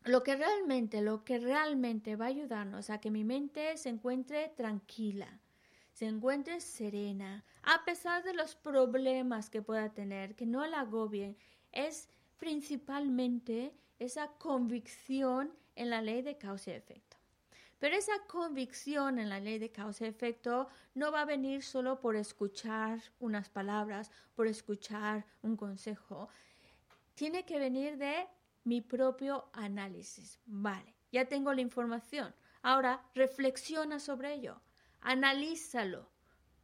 [0.06, 4.52] lo que realmente, lo que realmente va a ayudarnos a que mi mente se encuentre
[4.56, 5.40] tranquila,
[5.92, 11.36] se encuentre serena, a pesar de los problemas que pueda tener, que no la agobien,
[11.72, 17.16] es principalmente esa convicción en la ley de causa y efecto.
[17.80, 22.00] Pero esa convicción en la ley de causa y efecto no va a venir solo
[22.00, 26.28] por escuchar unas palabras, por escuchar un consejo.
[27.14, 28.26] Tiene que venir de
[28.66, 30.40] mi propio análisis.
[30.44, 32.34] Vale, ya tengo la información.
[32.62, 34.60] Ahora reflexiona sobre ello,
[35.00, 36.10] analízalo,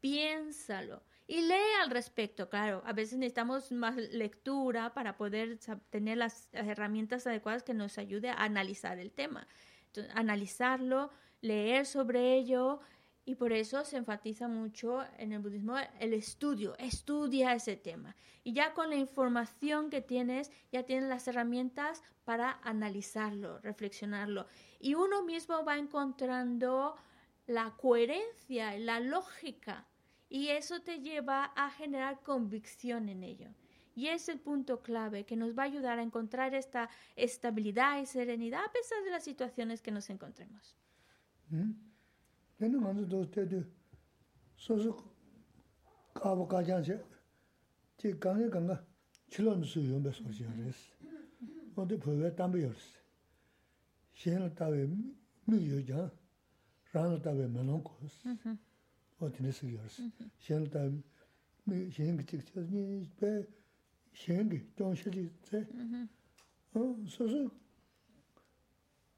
[0.01, 2.49] piénsalo y lee al respecto.
[2.49, 8.31] Claro, a veces necesitamos más lectura para poder tener las herramientas adecuadas que nos ayude
[8.31, 9.47] a analizar el tema.
[10.15, 12.81] Analizarlo, leer sobre ello
[13.25, 18.17] y por eso se enfatiza mucho en el budismo el estudio, estudia ese tema.
[18.43, 24.47] Y ya con la información que tienes, ya tienes las herramientas para analizarlo, reflexionarlo.
[24.81, 26.97] Y uno mismo va encontrando
[27.47, 29.87] la coherencia, la lógica.
[30.29, 33.51] Y eso te lleva a generar convicción en ello.
[33.95, 38.07] Y es el punto clave que nos va a ayudar a encontrar esta estabilidad y
[38.07, 40.75] serenidad a pesar de las situaciones que nos encontremos.
[41.51, 41.92] ¿Mm?
[42.63, 43.61] 얘는 먼저 도 때도
[44.55, 44.97] 소소
[46.15, 47.03] 가보 가장세
[47.97, 48.87] 제 강에 간가
[49.29, 50.95] 칠런수 연배 소지 그랬어
[51.75, 53.01] 어디 보여 담배 열었어
[54.13, 54.89] 신을 따위
[55.45, 56.13] 미여자
[56.93, 58.29] 라는 따위 만원 거스
[59.19, 60.05] 어디 내서 열었어
[60.39, 61.03] 신을 따위
[61.65, 63.45] 미 신은 그 직전에 배
[64.13, 65.33] 신이 좀 실이
[66.75, 67.51] 어 소소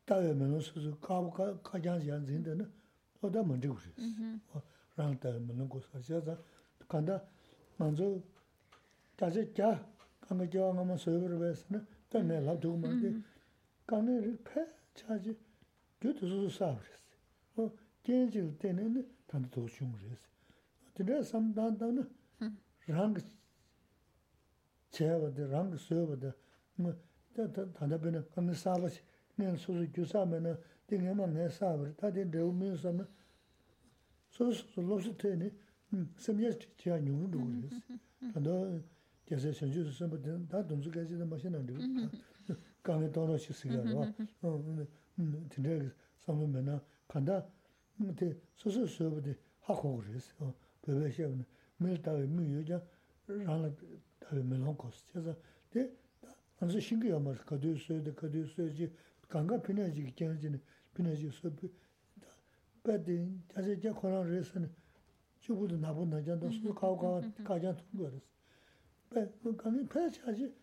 [0.07, 2.84] 따위 만원 소소 가보 가장세 안 된다는
[3.27, 4.41] oda mandigo mm-hmm.
[4.55, 4.65] oh, res.
[4.97, 6.39] Rangda manungo sasya za,
[6.89, 7.21] kanda
[7.79, 8.23] manzo
[9.17, 9.79] taze kya
[10.21, 13.25] kanga kiawa nga ma soyobar bayas na, ta me lab dugu mandi, mm-hmm.
[13.87, 14.61] kanda ri pe
[14.95, 15.37] chaji
[16.01, 17.71] gyu tuzu sab res.
[18.05, 20.29] Genji oh, tene ne tanda togo shung res.
[20.95, 22.03] Tindaya samdan tanda
[22.41, 22.95] mm-hmm.
[22.95, 23.17] rang
[24.93, 26.33] chayaba de, rang soyoba de,
[27.75, 29.01] tanda bina kanga sabashi,
[29.39, 30.57] nyan suzu gyu sabay na,
[30.87, 33.07] di nga ma nga sabar, ta di dewa mi samna,
[34.31, 35.51] so so lopsa teni,
[35.91, 38.01] hmm, samya chiya nyungu dhugu resi.
[38.33, 38.83] Tanda
[39.27, 42.11] jasa shanchu su samba teni, ta dunzu kaisi na mashi nang dhugu,
[42.83, 47.47] kange toro shi siga rwa, hmm, tenda samla mena, kanda
[47.97, 50.33] hmm, te so so soba di hako gu resi,
[50.85, 51.45] bebe shiya wana,
[51.79, 52.81] mil tawe mi yu ja,
[53.27, 53.73] rana
[54.19, 55.35] tawe milan kosi, jasa,
[55.71, 55.91] te
[56.61, 58.91] anza shingi yamar, kadiyo soya de, kadiyo soya ji,
[59.35, 60.63] 강가 피나지 견지는
[60.95, 61.69] 피나지 소비
[62.85, 64.73] 빠데 다시 제 코로나 레슨
[65.41, 68.21] 주부도 나본 나잔도 수 가오가 가자 통거스
[69.11, 70.55] 배 강이 패치하지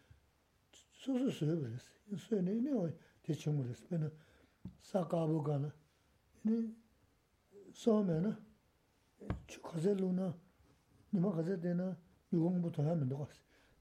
[0.71, 2.71] 수수 수업을스 수에네 이네
[3.23, 4.09] 대충을스 배는
[4.79, 5.69] 사가보가나.
[6.45, 6.73] 이니
[7.73, 8.37] 소면은
[9.47, 10.33] 추가zel로나
[11.11, 11.97] 니마 가제데나
[12.31, 13.27] 유공부터 하면 되고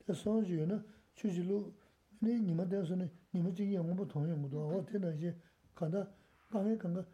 [0.00, 0.84] 그래서 소주는
[1.14, 1.72] 추지로
[5.20, 5.32] ji
[5.74, 6.06] kanda
[6.52, 7.04] kāngi kānga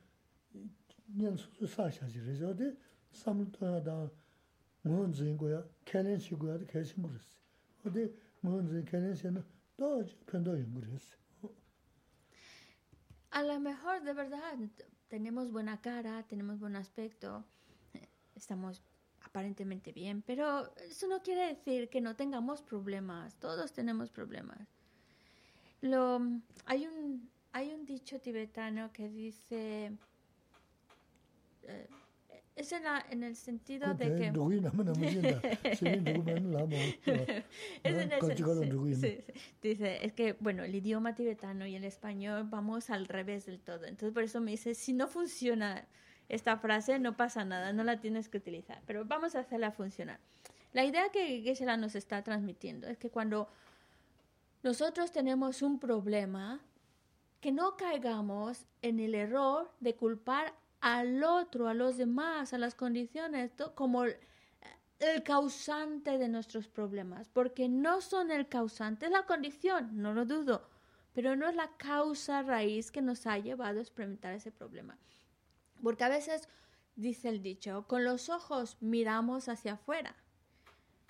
[1.15, 2.71] nian su su sā xā xī rī xā di
[3.21, 3.97] sāma tōyā dā
[4.87, 7.39] ngōn zīng guyā, kēliān xī guyā dā kēshī mū rī xī.
[7.85, 8.07] O di
[8.43, 9.45] ngōn zīng kēliān xī na
[9.79, 11.15] dā jī pēntō yung gu rī xī.
[13.37, 14.59] A lo mejor, de verdad,
[15.09, 17.45] tenemos buena cara, tenemos buen aspecto,
[18.35, 18.83] estamos
[19.21, 23.35] aparentemente bien, pero eso no quiere decir que no tengamos problemas.
[23.35, 24.76] Todos tenemos problemas.
[25.81, 26.21] Lo,
[26.65, 29.91] hay un hay un dicho tibetano que dice,
[31.63, 31.89] eh,
[32.55, 34.31] es en, la, en, el sentido de que...
[39.63, 43.87] Dice, es que, bueno, el idioma tibetano y el español vamos al revés del todo.
[43.87, 45.89] Entonces, por eso me dice, si no funciona
[46.29, 50.21] esta frase, no pasa nada, no la tienes que utilizar, pero vamos a hacerla funcionar.
[50.75, 53.49] La idea que geshe nos está transmitiendo es que cuando
[54.67, 56.61] nosotros tenemos un problema,
[57.41, 62.75] que no caigamos en el error de culpar al otro, a los demás, a las
[62.75, 64.17] condiciones, como el,
[65.23, 70.69] causante de nuestros problemas, porque no son el causante, es la condición, no lo dudo,
[71.13, 74.99] pero no es la causa raíz que nos ha llevado a experimentar ese problema.
[75.81, 76.49] Porque a veces
[76.97, 80.17] dice el dicho, con los ojos miramos hacia afuera,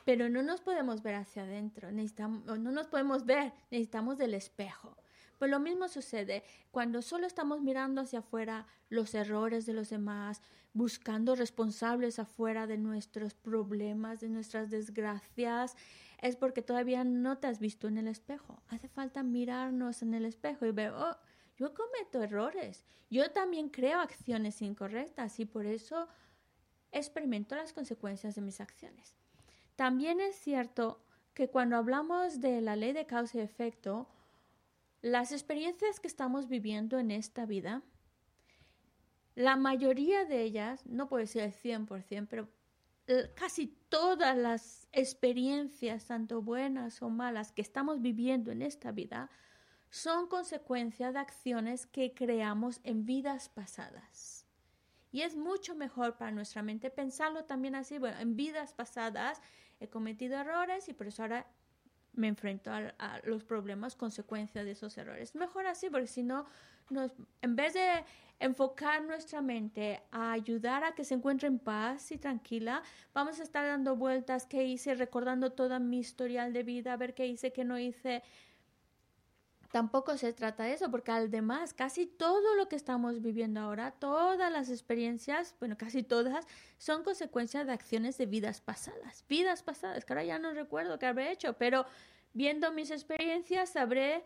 [0.06, 4.96] pero no nos podemos ver hacia adentro, no nos podemos ver, necesitamos del espejo.
[5.36, 10.42] Pues lo mismo sucede cuando solo estamos mirando hacia afuera los errores de los demás,
[10.72, 15.74] buscando responsables afuera de nuestros problemas, de nuestras desgracias,
[16.22, 18.62] es porque todavía no te has visto en el espejo.
[18.68, 21.16] Hace falta mirarnos en el espejo y ver, oh,
[21.56, 26.06] yo cometo errores, yo también creo acciones incorrectas y por eso
[26.92, 29.16] experimento las consecuencias de mis acciones.
[29.76, 31.02] También es cierto
[31.34, 34.08] que cuando hablamos de la ley de causa y efecto,
[35.02, 37.82] las experiencias que estamos viviendo en esta vida,
[39.34, 42.48] la mayoría de ellas, no puede ser el 100%, pero
[43.34, 49.30] casi todas las experiencias, tanto buenas o malas, que estamos viviendo en esta vida,
[49.90, 54.46] son consecuencia de acciones que creamos en vidas pasadas.
[55.12, 59.40] Y es mucho mejor para nuestra mente pensarlo también así, bueno, en vidas pasadas
[59.80, 61.46] he cometido errores y por eso ahora
[62.16, 65.34] me enfrento a, los problemas consecuencia de esos errores.
[65.34, 66.46] Mejor así, porque si no,
[66.88, 67.12] nos,
[67.42, 68.04] en vez de
[68.40, 72.82] enfocar nuestra mente a ayudar a que se encuentre en paz y tranquila,
[73.14, 77.14] vamos a estar dando vueltas, qué hice, recordando toda mi historial de vida, a ver
[77.14, 78.22] qué hice, qué no hice.
[79.70, 84.50] Tampoco se trata de eso, porque además casi todo lo que estamos viviendo ahora, todas
[84.52, 86.46] las experiencias, bueno, casi todas,
[86.78, 89.24] son consecuencias de acciones de vidas pasadas.
[89.28, 91.86] Vidas pasadas, que ahora ya no recuerdo qué habré hecho, pero
[92.32, 94.24] viendo mis experiencias sabré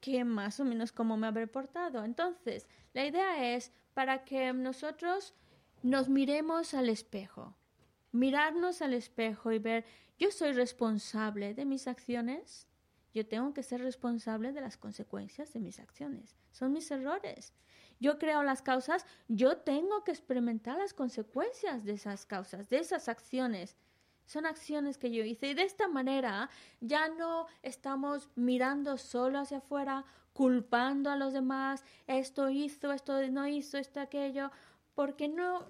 [0.00, 2.04] que más o menos cómo me habré portado.
[2.04, 5.34] Entonces, la idea es para que nosotros
[5.82, 7.54] nos miremos al espejo,
[8.12, 9.84] mirarnos al espejo y ver,
[10.18, 12.68] yo soy responsable de mis acciones
[13.14, 16.36] yo tengo que ser responsable de las consecuencias de mis acciones.
[16.50, 17.52] Son mis errores.
[18.00, 23.08] Yo creo las causas, yo tengo que experimentar las consecuencias de esas causas, de esas
[23.08, 23.76] acciones.
[24.26, 26.50] Son acciones que yo hice y de esta manera
[26.80, 33.46] ya no estamos mirando solo hacia afuera, culpando a los demás, esto hizo, esto no
[33.46, 34.50] hizo, esto aquello,
[34.94, 35.68] porque no,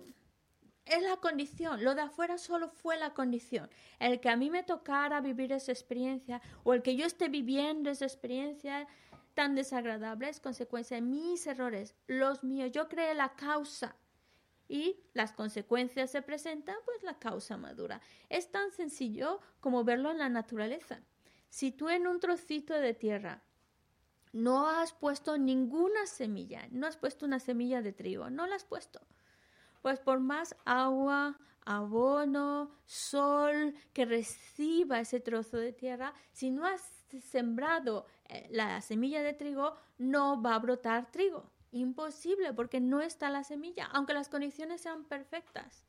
[0.87, 3.70] es la condición, lo de afuera solo fue la condición.
[3.99, 7.91] El que a mí me tocara vivir esa experiencia o el que yo esté viviendo
[7.91, 8.87] esa experiencia
[9.32, 12.70] tan desagradable es consecuencia de mis errores, los míos.
[12.72, 13.97] Yo creé la causa
[14.68, 18.01] y las consecuencias se presentan, pues la causa madura.
[18.28, 21.01] Es tan sencillo como verlo en la naturaleza.
[21.49, 23.43] Si tú en un trocito de tierra
[24.32, 28.64] no has puesto ninguna semilla, no has puesto una semilla de trigo, no la has
[28.64, 29.01] puesto
[29.85, 36.80] pues por más agua, abono, sol que reciba ese trozo de tierra, si no has
[37.20, 41.51] sembrado eh, la semilla de trigo, no va a brotar trigo.
[41.70, 45.85] Imposible porque no está la semilla, aunque las condiciones sean perfectas.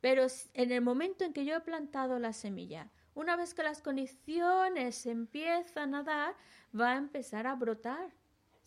[0.00, 3.80] Pero en el momento en que yo he plantado la semilla, una vez que las
[3.80, 6.34] condiciones empiezan a dar,
[6.74, 8.10] va a empezar a brotar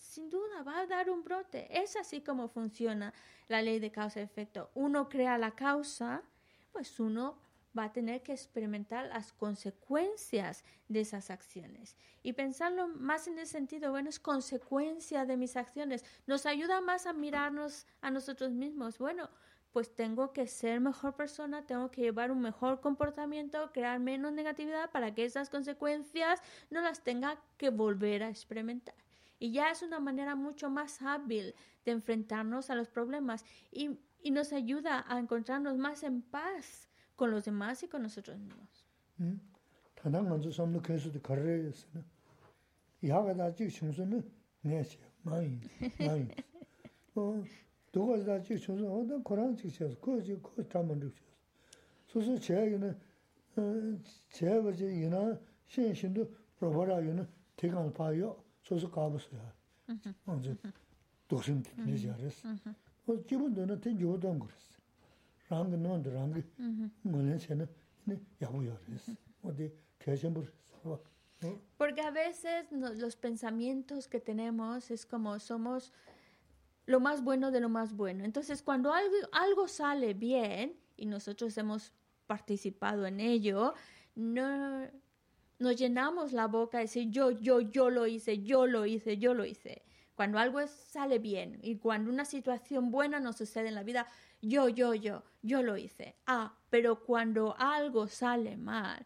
[0.03, 1.67] sin duda va a dar un brote.
[1.81, 3.13] Es así como funciona
[3.47, 4.69] la ley de causa y efecto.
[4.75, 6.21] Uno crea la causa,
[6.71, 7.37] pues uno
[7.77, 11.95] va a tener que experimentar las consecuencias de esas acciones.
[12.21, 16.05] Y pensarlo más en el sentido, bueno, es consecuencia de mis acciones.
[16.27, 18.99] Nos ayuda más a mirarnos a nosotros mismos.
[18.99, 19.29] Bueno,
[19.71, 24.91] pues tengo que ser mejor persona, tengo que llevar un mejor comportamiento, crear menos negatividad
[24.91, 29.02] para que esas consecuencias no las tenga que volver a experimentar
[29.42, 31.54] Y ya es una manera mucho más hábil
[31.84, 37.30] de enfrentarnos a los problemas y, y nos ayuda a encontrarnos más en paz con
[37.30, 38.84] los demás y con nosotros mismos.
[52.08, 52.38] 소소
[57.92, 58.36] 가보세요.
[60.26, 60.56] 언제
[61.26, 62.48] 도심 되지야레스.
[63.06, 64.78] 어 기본도는 된 요도한 거랬어.
[65.48, 66.42] 랑게 논데 랑게
[67.02, 67.66] 뭐는 쟤는
[68.04, 69.16] 네 야부요레스.
[69.42, 70.34] 어디 대신
[71.76, 75.92] Porque a veces los pensamientos que tenemos es como somos
[76.86, 78.24] lo más bueno de lo más bueno.
[78.24, 81.92] Entonces, cuando algo, algo sale bien y nosotros hemos
[82.26, 83.74] participado en ello,
[84.16, 84.88] no,
[85.63, 89.33] nos llenamos la boca de decir yo, yo, yo lo hice, yo lo hice, yo
[89.33, 89.83] lo hice.
[90.13, 94.07] Cuando algo sale bien y cuando una situación buena nos sucede en la vida,
[94.41, 96.15] yo, yo, yo, yo lo hice.
[96.27, 99.05] Ah, pero cuando algo sale mal,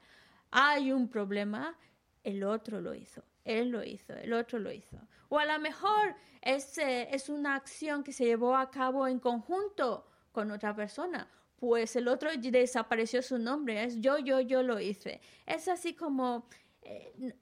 [0.51, 1.77] hay un problema,
[2.23, 4.97] el otro lo hizo, él lo hizo, el otro lo hizo.
[5.29, 10.07] O a lo mejor es, es una acción que se llevó a cabo en conjunto
[10.31, 15.21] con otra persona, pues el otro desapareció su nombre, es yo, yo, yo lo hice.
[15.45, 16.47] Es así como
[16.83, 17.35] eh,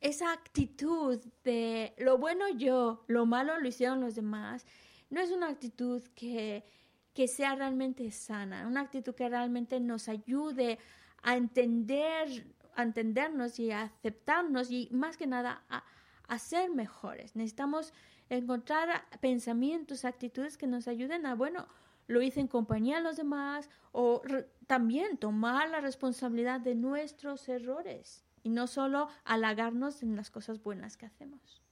[0.00, 4.66] esa actitud de lo bueno yo, lo malo lo hicieron los demás,
[5.10, 6.64] no es una actitud que,
[7.12, 10.78] que sea realmente sana, una actitud que realmente nos ayude
[11.22, 15.84] a entender, a entendernos y a aceptarnos y más que nada a,
[16.26, 17.36] a ser mejores.
[17.36, 17.92] Necesitamos
[18.30, 21.68] encontrar pensamientos, actitudes que nos ayuden a, bueno,
[22.12, 24.22] lo hice en compañía de los demás o
[24.66, 30.96] también tomar la responsabilidad de nuestros errores y no solo halagarnos en las cosas buenas
[30.96, 31.62] que hacemos.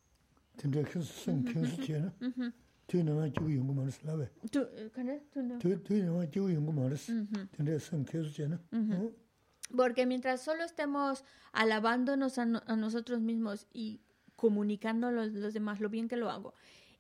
[9.76, 14.00] Porque mientras solo estemos alabándonos a, a nosotros mismos y
[14.34, 16.54] comunicando a los, los, demás lo bien que lo hago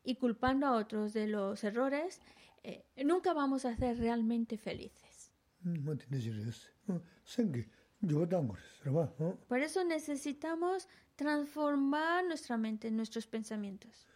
[0.04, 2.20] y culpando a otros de los errores,
[2.62, 5.32] eh, nunca vamos a ser realmente felices.
[9.46, 14.06] Por eso necesitamos transformar nuestra mente, nuestros pensamientos.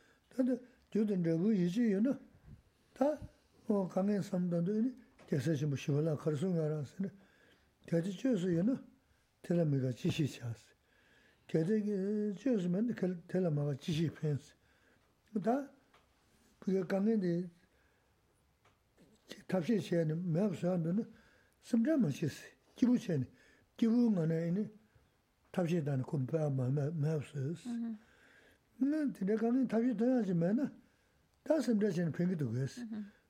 [19.46, 21.04] 탑시 시에는 매우 사람들은
[21.62, 22.46] 심지어 멋있어.
[22.74, 23.26] 기부 시에는
[23.76, 24.70] 기부 안에
[25.50, 27.68] 탑시다는 공부가 매우 쓰스.
[28.78, 30.72] 네, 내가 가는 탑시 돼야지 매나.
[31.42, 32.82] 다 심지어 시에는 평기도 그랬어.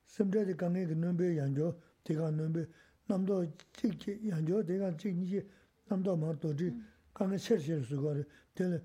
[0.05, 2.65] 심지어 강에 그 넘베 양조 대가 넘베
[3.07, 5.41] 남도 찍기 양조 대가 찍기
[5.87, 6.73] 남도 말도지
[7.13, 8.83] 강에 셔셔 수고 될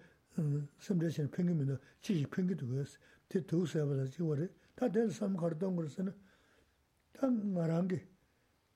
[0.78, 2.98] 심지어 시에는 평기면 지지 평기도 그랬어.
[3.28, 4.48] 대 도서에 받아서 지워래.
[4.74, 6.12] 다될 삼 걸던 거서는
[7.20, 8.02] 다 말한게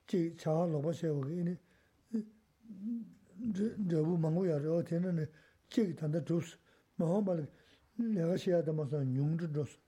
[0.06, 1.34] 제 자아 로버세오기.
[1.40, 1.56] 이니
[3.88, 5.26] 저부 망고야로 되는
[5.70, 6.58] 제 단다 조스.
[6.96, 7.48] 마음발
[7.96, 9.78] 내가 시야다 무슨 용도 조스.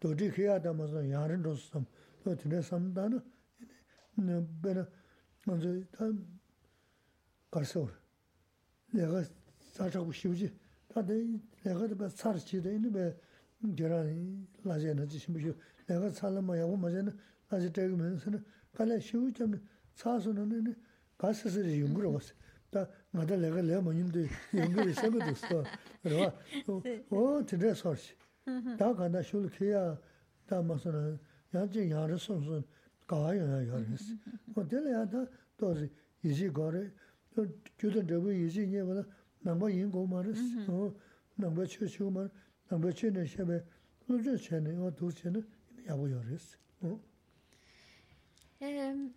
[0.00, 1.70] 도지 해야다 무슨 야른 조스.
[2.24, 3.20] 또 드네 삼다는
[4.14, 4.88] 네 베나
[5.44, 6.10] 먼저 다
[7.50, 7.86] 가서
[8.94, 9.22] 내가
[9.72, 10.56] 사자고 싶지.
[10.88, 13.14] 다들 내가 봐 사르치데 이니 왜
[13.76, 15.52] 저런 라제는 지.심이
[15.86, 17.14] 내가 살면 하고 맞아는
[17.59, 19.53] 주 되게 면서는 갈래 쉬우 좀
[19.93, 20.75] 사서는
[21.17, 22.33] 가스스리 연구를 왔어.
[22.69, 25.63] 다 나도 내가 내가 뭐인데 연구를 생각도 없어.
[26.01, 26.23] 그래
[27.09, 27.99] 어, 진짜 소리.
[28.77, 29.99] 다 간다 쉬울 키야.
[30.47, 31.19] 다 무슨
[31.53, 32.63] 야지 야를 손손
[33.05, 34.15] 가야 야르스.
[34.55, 35.25] 어, 될야다
[35.57, 35.91] 도지
[36.23, 36.89] 이지 거래.
[37.35, 37.45] 저
[37.77, 39.03] 주도 저거 이지 녀보다
[39.41, 40.39] 남바 인고 말스.
[40.71, 40.93] 어,
[41.35, 42.29] 남바 쳐치고 말
[42.69, 43.61] 남바 쳐네 셔베.
[44.07, 45.41] 그저 쳐네 어 도치네
[45.87, 46.57] 야보 야르스.
[46.81, 46.99] 어.
[48.60, 49.10] Eh,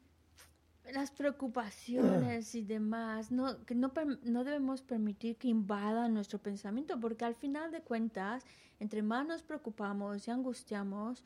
[0.91, 3.91] las preocupaciones y demás, no, que no,
[4.23, 8.43] no debemos permitir que invadan nuestro pensamiento, porque al final de cuentas,
[8.79, 11.23] entre más nos preocupamos y angustiamos,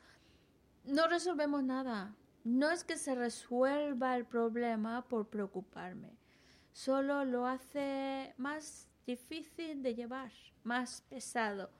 [0.84, 2.14] no resolvemos nada.
[2.44, 6.10] No es que se resuelva el problema por preocuparme,
[6.72, 10.30] solo lo hace más difícil de llevar,
[10.62, 11.70] más pesado,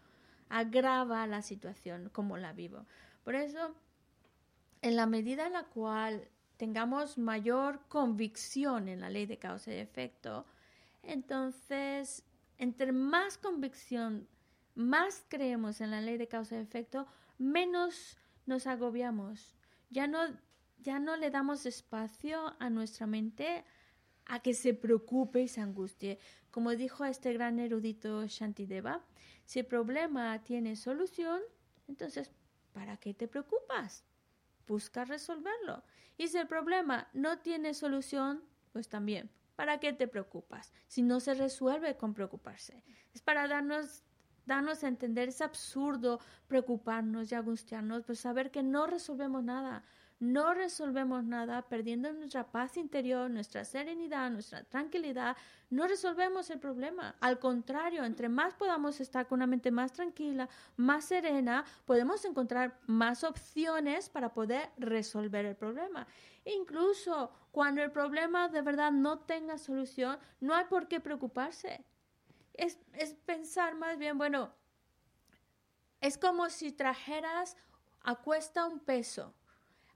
[0.48, 2.86] agrava la situación como la vivo.
[3.24, 3.74] Por eso,
[4.84, 6.28] en la medida en la cual
[6.58, 10.44] tengamos mayor convicción en la ley de causa y efecto,
[11.02, 12.22] entonces,
[12.58, 14.28] entre más convicción,
[14.74, 17.06] más creemos en la ley de causa y efecto,
[17.38, 19.56] menos nos agobiamos.
[19.88, 20.18] Ya no,
[20.82, 23.64] ya no le damos espacio a nuestra mente
[24.26, 26.18] a que se preocupe y se angustie.
[26.50, 29.02] Como dijo este gran erudito Shantideva,
[29.46, 31.40] si el problema tiene solución,
[31.88, 32.30] entonces,
[32.74, 34.04] ¿para qué te preocupas?
[34.66, 35.82] Busca resolverlo.
[36.16, 38.42] Y si el problema no tiene solución,
[38.72, 40.72] pues también, ¿para qué te preocupas?
[40.86, 42.82] Si no se resuelve con preocuparse.
[43.12, 44.04] Es para darnos,
[44.46, 49.84] darnos a entender, es absurdo preocuparnos y angustiarnos, pues saber que no resolvemos nada
[50.20, 55.36] no resolvemos nada, perdiendo nuestra paz interior, nuestra serenidad, nuestra tranquilidad,
[55.70, 57.16] no resolvemos el problema.
[57.20, 62.78] Al contrario, entre más podamos estar con una mente más tranquila, más serena, podemos encontrar
[62.86, 66.06] más opciones para poder resolver el problema.
[66.44, 71.84] Incluso cuando el problema de verdad no tenga solución, no hay por qué preocuparse.
[72.52, 74.54] Es, es pensar más bien, bueno,
[76.00, 77.56] es como si trajeras
[78.02, 79.34] a cuesta un peso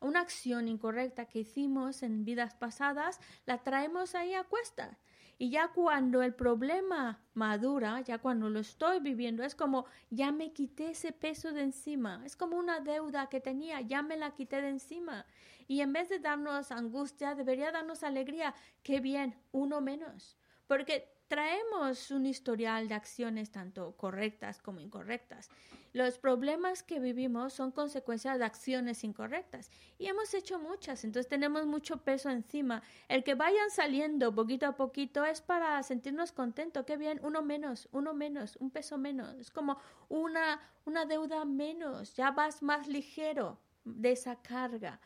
[0.00, 4.98] una acción incorrecta que hicimos en vidas pasadas, la traemos ahí a cuesta.
[5.40, 10.52] Y ya cuando el problema madura, ya cuando lo estoy viviendo, es como ya me
[10.52, 12.22] quité ese peso de encima.
[12.24, 15.26] Es como una deuda que tenía, ya me la quité de encima.
[15.68, 18.52] Y en vez de darnos angustia, debería darnos alegría.
[18.82, 20.36] Qué bien, uno menos.
[20.66, 25.50] Porque traemos un historial de acciones tanto correctas como incorrectas.
[25.92, 31.66] Los problemas que vivimos son consecuencias de acciones incorrectas y hemos hecho muchas, entonces tenemos
[31.66, 32.82] mucho peso encima.
[33.08, 36.84] El que vayan saliendo poquito a poquito es para sentirnos contentos.
[36.84, 39.34] Qué bien, uno menos, uno menos, un peso menos.
[39.38, 45.00] Es como una, una deuda menos, ya vas más ligero de esa carga.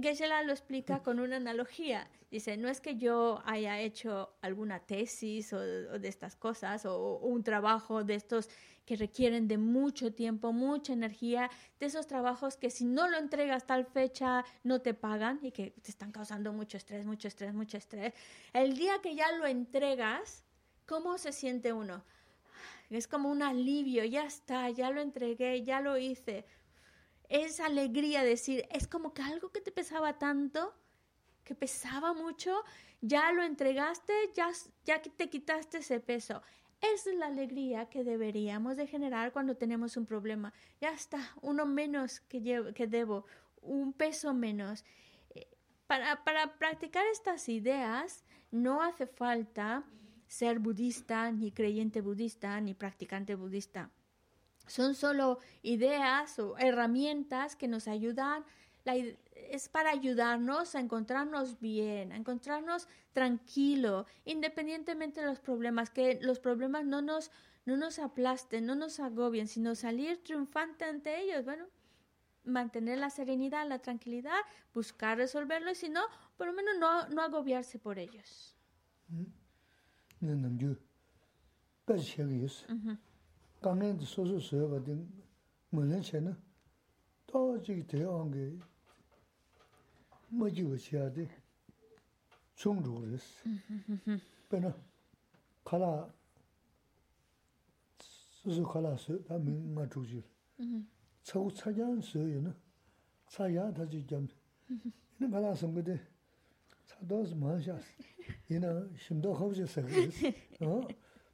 [0.00, 2.08] Geshe lo explica con una analogía.
[2.30, 7.42] Dice, no es que yo haya hecho alguna tesis o, de estas cosas o, un
[7.42, 8.48] trabajo de estos
[8.84, 13.66] que requieren de mucho tiempo, mucha energía, de esos trabajos que si no lo entregas
[13.66, 17.76] tal fecha no te pagan y que te están causando mucho estrés, mucho estrés, mucho
[17.76, 18.14] estrés.
[18.52, 20.44] El día que ya lo entregas,
[20.86, 22.02] ¿cómo se siente uno?
[22.90, 26.44] Es como un alivio, ya está, ya lo entregué, ya lo hice.
[27.30, 30.74] Es alegría decir, es como que algo que te pesaba tanto,
[31.44, 32.64] que pesaba mucho,
[33.00, 34.50] ya lo entregaste, ya,
[34.84, 36.42] ya te quitaste ese peso.
[36.80, 40.52] Esa es la alegría que deberíamos de generar cuando tenemos un problema.
[40.80, 43.26] Ya está, uno menos que, que debo,
[43.62, 44.84] un peso menos.
[45.32, 45.46] Eh,
[45.86, 49.84] para, para practicar estas ideas no hace falta
[50.26, 53.88] ser budista, ni creyente budista, ni practicante budista.
[54.70, 58.44] Son solo ideas o herramientas que nos ayudan
[58.84, 58.94] la,
[59.50, 66.38] es para ayudarnos a encontrarnos bien, a encontrarnos tranquilo, independientemente de los problemas, que los
[66.38, 67.30] problemas no nos,
[67.66, 71.44] no nos aplasten, no nos agobien, sino salir triunfante ante ellos.
[71.44, 71.66] Bueno,
[72.44, 74.38] mantener la serenidad, la tranquilidad,
[74.72, 76.02] buscar resolverlo y si no,
[76.36, 78.56] por lo menos no, no agobiarse por ellos.
[83.60, 85.06] 강행도 소소 소여거든
[85.70, 86.34] 뭐는 쟤는?
[87.26, 88.58] 또 지기 대한 게
[90.28, 91.28] 뭐지 어찌야 돼?
[92.54, 93.44] 총조르스
[94.48, 94.74] 배나
[95.64, 96.10] 칼라
[97.98, 100.24] 소소 칼라스 다 민마 주지
[101.22, 102.54] 차고 차jan 소여는
[103.28, 104.26] 차야 다지 좀
[105.18, 106.00] 이는 가라 섬거든
[106.86, 107.84] 차도스 마샤스.
[108.48, 109.62] 이나 심도 없이
[110.60, 110.80] 어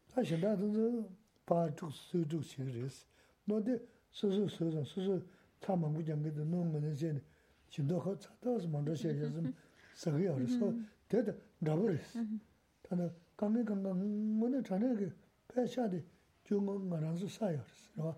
[0.08, 1.08] 다시 나도
[1.46, 3.06] paa chuk su chuk shik res.
[3.46, 3.80] No de
[4.10, 5.22] su su su zang, su su
[5.60, 7.22] tsa mangu jangi de no nga nese ne,
[7.70, 9.54] shindo ka tsa taas manda she ya zang
[9.94, 10.58] sagi ya res.
[10.58, 10.74] So
[11.06, 12.18] teta rabu res.
[12.82, 15.12] Tanda kange kanga ngu ne chane ke
[15.46, 16.04] paa sha de
[16.44, 17.90] jo nga nga rang su sa ya res.
[17.94, 18.14] No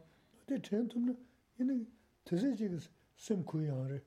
[0.46, 1.14] de chen tum na
[1.58, 1.74] ina
[2.24, 2.78] tese che ke
[3.14, 4.02] sem ku ya re.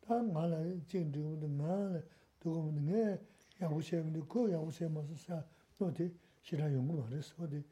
[0.00, 2.02] Ta nga la jing dhigo mda nga la
[2.40, 3.20] dhigo mda nga
[3.58, 5.44] ya hu she mda ko ya hu she ma su sa.
[5.78, 7.34] No de shira yungu ma res.
[7.36, 7.64] No de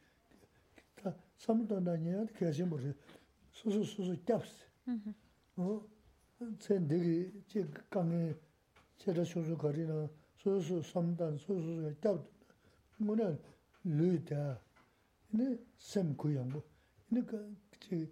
[1.38, 2.94] 삼도 나냐 계신 버리
[3.52, 4.52] 수수수수 짭스
[5.58, 5.92] 어
[6.58, 8.40] tsen degi che kange
[8.98, 12.20] che ra shusu kari na su su samdan su su su kyab
[12.98, 13.38] muna
[13.82, 14.60] lui ta
[15.32, 16.64] ine sem ku yangbo
[17.10, 17.38] ine ka
[17.78, 18.12] che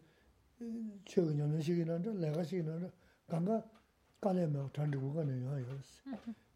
[1.04, 2.92] che gu nyamna shigi nanda laga shigi nanda
[3.26, 3.68] kanga
[4.20, 6.02] kale ma tandi gu kane ya ya si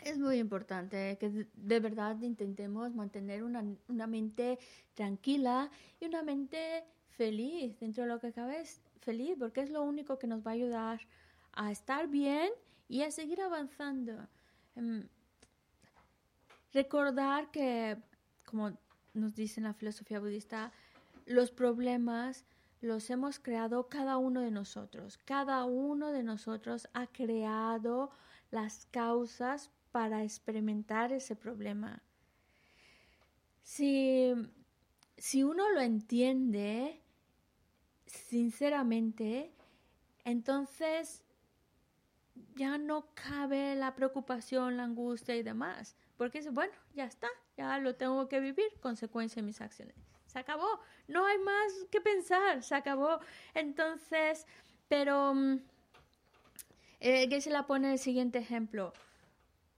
[0.03, 4.59] Es muy importante que de verdad intentemos mantener una, una mente
[4.95, 6.84] tranquila y una mente
[7.18, 8.61] feliz dentro de lo que cabe
[9.04, 11.01] feliz, porque es lo único que nos va a ayudar
[11.54, 12.51] a estar bien
[12.88, 14.28] y a seguir avanzando.
[16.72, 17.97] Recordar que,
[18.45, 18.78] como
[19.14, 20.72] nos dice en la filosofía budista,
[21.26, 22.45] los problemas
[22.82, 25.18] los hemos creado cada uno de nosotros.
[25.26, 28.12] Cada uno de nosotros ha creado
[28.51, 32.01] las causas para experimentar ese problema.
[33.62, 34.34] Si,
[35.18, 37.01] si uno lo entiende
[38.14, 39.51] sinceramente,
[40.24, 41.24] entonces
[42.55, 45.95] ya no cabe la preocupación, la angustia y demás.
[46.18, 49.95] Porque es, bueno, ya está, ya lo tengo que vivir, consecuencia de mis acciones.
[50.28, 53.20] Se acabó, no hay más que pensar, se acabó.
[53.53, 54.45] Entonces,
[54.88, 55.59] pero mm,
[56.99, 58.93] eh, se la pone el siguiente ejemplo.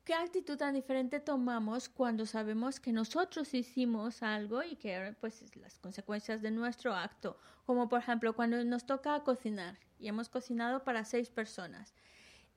[0.05, 5.79] ¿Qué actitud tan diferente tomamos cuando sabemos que nosotros hicimos algo y que pues las
[5.79, 7.37] consecuencias de nuestro acto?
[7.65, 11.95] Como por ejemplo cuando nos toca cocinar y hemos cocinado para seis personas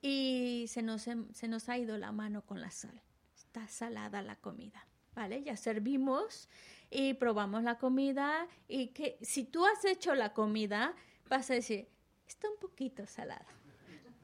[0.03, 3.03] y se nos, se nos ha ido la mano con la sal
[3.49, 4.87] está salada la comida.
[5.15, 5.43] ¿Vale?
[5.43, 6.49] Ya servimos
[6.91, 10.95] y probamos la comida y que si tú has hecho la comida,
[11.29, 11.89] vas a decir,
[12.29, 13.47] está un poquito salada,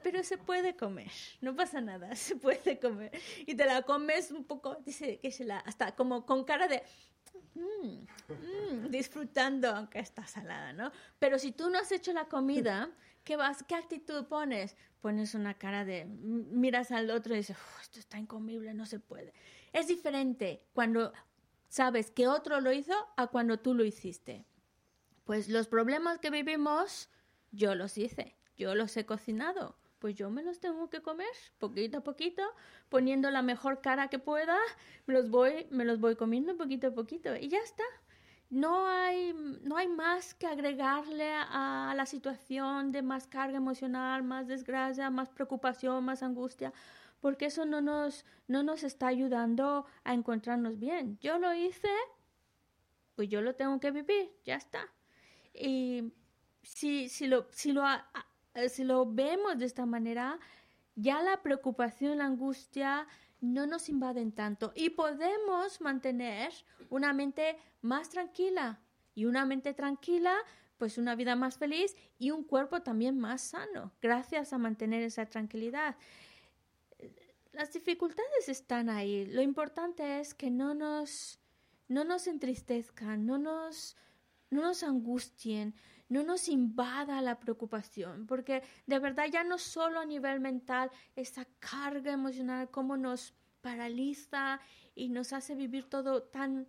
[0.05, 1.09] pero se puede comer,
[1.41, 3.11] no pasa nada, se puede comer.
[3.47, 6.83] Y te la comes un poco, dice que se la, hasta como con cara de,
[7.55, 10.91] mm, mm, disfrutando aunque está salada, ¿no?
[11.17, 12.91] Pero si tú no has hecho la comida,
[13.23, 14.77] ¿qué, vas, ¿qué actitud pones?
[15.01, 19.33] Pones una cara de, miras al otro y dices, esto está incomible, no se puede.
[19.73, 21.13] Es diferente cuando
[21.67, 24.45] sabes que otro lo hizo a cuando tú lo hiciste.
[25.23, 27.09] Pues los problemas que vivimos,
[27.51, 31.27] yo los hice, yo los he cocinado pues yo me los tengo que comer
[31.57, 32.43] poquito a poquito,
[32.89, 34.57] poniendo la mejor cara que pueda,
[35.05, 37.83] me los voy, me los voy comiendo poquito a poquito y ya está.
[38.49, 39.33] No hay,
[39.63, 45.29] no hay más que agregarle a la situación de más carga emocional, más desgracia, más
[45.29, 46.71] preocupación, más angustia,
[47.21, 51.17] porque eso no nos, no nos está ayudando a encontrarnos bien.
[51.19, 51.89] Yo lo hice,
[53.15, 54.87] pues yo lo tengo que vivir, ya está.
[55.53, 56.13] Y
[56.61, 57.83] si, si lo, si lo
[58.69, 60.39] si lo vemos de esta manera,
[60.95, 63.07] ya la preocupación, la angustia
[63.41, 66.51] no nos invaden tanto y podemos mantener
[66.89, 68.79] una mente más tranquila
[69.13, 70.35] y una mente tranquila,
[70.77, 75.25] pues una vida más feliz y un cuerpo también más sano, gracias a mantener esa
[75.25, 75.95] tranquilidad.
[77.53, 79.25] Las dificultades están ahí.
[79.27, 81.39] Lo importante es que no nos,
[81.87, 83.95] no nos entristezcan, no nos,
[84.49, 85.73] no nos angustien,
[86.09, 91.45] no nos invada la preocupación, porque de verdad ya no solo a nivel mental, esa
[91.59, 94.59] carga emocional como nos paraliza
[94.93, 96.67] y nos hace vivir todo tan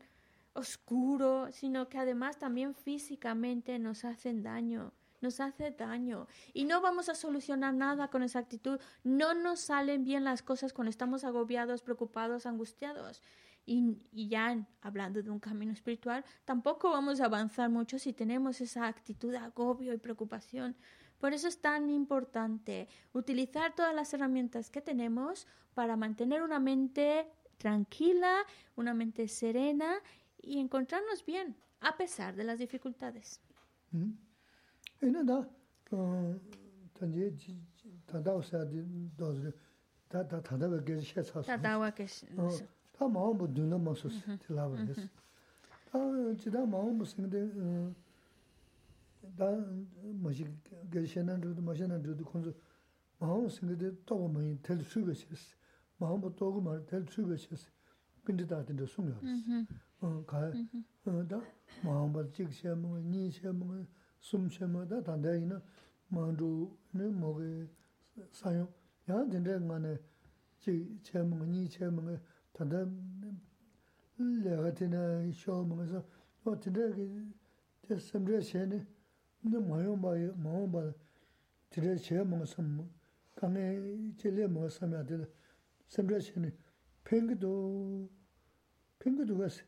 [0.55, 7.09] oscuro, sino que además también físicamente nos hacen daño nos hace daño y no vamos
[7.09, 8.79] a solucionar nada con esa actitud.
[9.03, 13.23] No nos salen bien las cosas cuando estamos agobiados, preocupados, angustiados.
[13.69, 18.87] Y, ya hablando de un camino espiritual, tampoco vamos a avanzar mucho si tenemos esa
[18.87, 20.77] actitud de agobio y preocupación.
[21.19, 27.29] Por eso es tan importante utilizar todas las herramientas que tenemos para mantener una mente
[27.59, 28.45] tranquila,
[28.77, 29.97] una mente serena
[30.41, 33.41] y encontrarnos bien a pesar de las dificultades.
[42.99, 44.09] 다 마음부 눈나 마서
[44.41, 45.09] 틀라버스
[45.91, 45.99] 다
[46.39, 47.51] 지다 마음부 생데
[49.37, 49.51] 다
[50.03, 50.47] 뭐지?
[50.91, 52.53] 게시는 두도 마시는 두도 콘서
[53.19, 55.27] 마음 생데 또 많이 될 수가 있어.
[55.99, 57.69] 마음부 또고 말될 수가 있어.
[58.25, 59.15] 근데 다 된다 숨겨
[60.01, 61.41] 어.가다
[61.83, 63.85] 마음부 직세 뭐 니세 뭐
[64.21, 65.61] 숨세 뭐다 단다이나
[66.09, 67.67] 마음도네 뭐게
[68.33, 68.69] 사용.
[69.09, 69.99] 야 된다 간에
[70.59, 72.19] 지 제목 니 제목에
[72.57, 72.89] tanda
[74.19, 76.03] laga tina shao mungasa,
[76.45, 78.85] o tina ki samdra shayani,
[79.45, 80.95] nda mayon baya, mayon baya,
[81.71, 82.63] tina shaya mungasa,
[83.35, 85.27] kange chile mungasa maya tila,
[85.87, 86.51] samdra shayani,
[87.05, 88.09] pengi do,
[88.99, 89.63] pengi do gasi,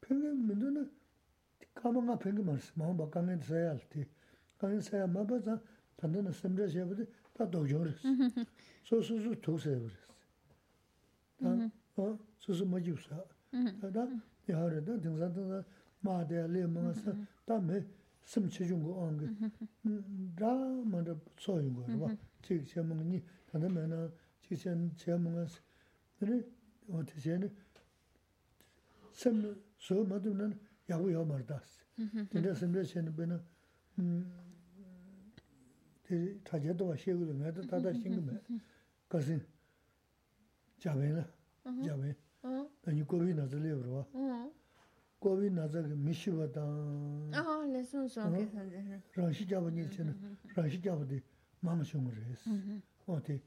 [0.00, 0.80] pengi mendo na,
[1.74, 4.04] kama nga pengi marasi, mayon baya, kange saya alti,
[4.58, 5.60] kange saya maba zang,
[5.96, 8.08] tanda na samdra shayabadi, ta dojo rasi,
[8.82, 9.94] so su su to sayabadi
[11.40, 11.70] rasi.
[11.97, 13.23] 어 소소 뭐 주사
[13.81, 14.07] 다다
[14.47, 15.63] 야를 다 등산도
[16.01, 17.13] 마대 레몬서
[17.45, 17.85] 담에
[18.23, 19.27] 심치 준거 안게
[20.35, 20.45] 다
[20.85, 22.15] 먼저 소용 거 봐.
[22.41, 24.11] 지금 제목이 다음에는
[24.41, 25.47] 지금 제목은
[26.19, 26.43] 그래
[26.89, 27.53] 어떻게는
[29.11, 30.57] 심 소마도는
[30.89, 31.83] 야고요 말다스.
[32.29, 33.41] 근데 심레시는 배는
[33.99, 34.31] 음
[36.43, 37.11] 타제도 와시
[41.82, 42.16] yawe,
[42.86, 44.06] anyi kowi naza lewarwa.
[45.20, 47.32] Kowi naza ki mishiwa tang.
[47.32, 49.02] Aha, lesun suwa ke sanze.
[49.14, 50.14] Rangshi jaba nye chena,
[50.54, 51.22] rangshi jaba di
[51.60, 52.46] mama shunga res.
[53.06, 53.40] O te,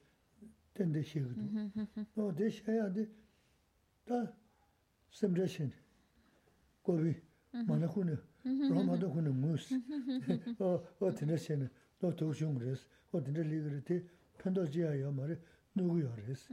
[0.74, 1.70] tende shegadu.
[2.15, 3.07] O te shaya di,
[4.05, 4.34] ta
[5.11, 5.72] semre shen,
[6.84, 7.15] kowi,
[7.51, 9.72] mana khune, ramada khune ngus.
[10.59, 12.88] O tende shen, do tog shunga res.
[13.13, 14.03] O tende ligari te,
[14.38, 15.38] pendo jiya ya mara,
[15.76, 16.49] nugu ya res.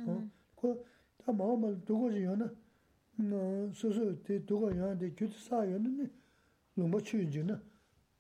[0.55, 0.85] Ko,
[1.19, 6.11] 다 마음을 두고지 요는 소소 대 두고 요한데 규트사 요는
[6.75, 7.61] 너무 추인지는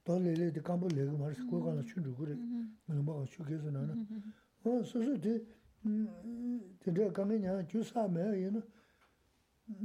[0.05, 2.36] 돌레레데 감보 레고 말스 고가나 추르 그래.
[2.86, 4.07] 너무 추게서 나는.
[4.64, 5.40] 어 소소 대
[6.80, 8.62] 대저 강이냐 주사매 요는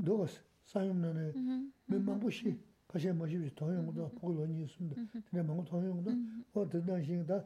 [0.05, 1.33] 도스 사용나네.
[1.87, 5.01] 멤버부시 가셔 뭐지 도용도 보고로니 있습니다.
[5.29, 6.11] 근데 뭔가 도용도
[6.53, 7.43] 어 된다신다.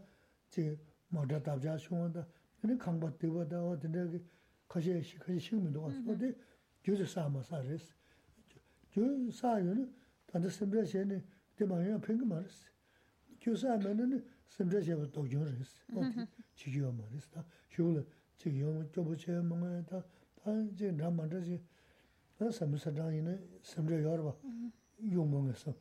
[0.50, 0.78] 제
[1.10, 1.78] 뭐다 답자
[2.62, 4.22] 근데 강받대보다 어 된다게
[4.74, 6.18] kashi kashi shikmido wasu, mm-hmm.
[6.18, 6.36] di
[6.84, 7.94] gyuzi saama saa resi.
[8.92, 9.88] Gyuzi saa yoni,
[10.26, 11.22] tanda simra sheni,
[11.56, 12.66] di maa yoni pingi maa resi.
[13.40, 16.22] Gyuzi saa meni ni simra sheba dokyon resi, mm-hmm.
[16.22, 17.30] oti chigiyo maa resi.
[17.30, 18.04] Ta shukula
[18.38, 20.04] chigiyo maa, chobo chaya maa, ta
[20.76, 21.62] zi nraa maa resi,
[22.38, 25.12] ta sami sadraa yoni simra yorwa, mm-hmm.
[25.14, 25.74] yung maa ngasa.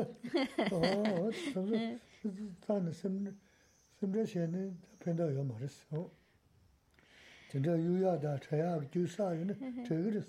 [0.74, 1.32] Oo, oh, oh,
[2.66, 2.92] ta
[4.00, 5.86] simra sheni pinda yo maa resi.
[5.92, 6.10] Oh.
[7.51, 10.23] 진짜 유야다 차야 주사는 저기를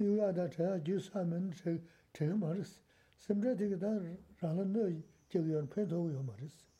[0.00, 1.76] 유야다 차야 주사면 저
[2.12, 2.80] 제가 말했어.
[3.16, 3.86] 심지어 되게 다
[4.40, 4.90] 라는 너
[5.28, 6.72] 저기 옆에도 요 말했어.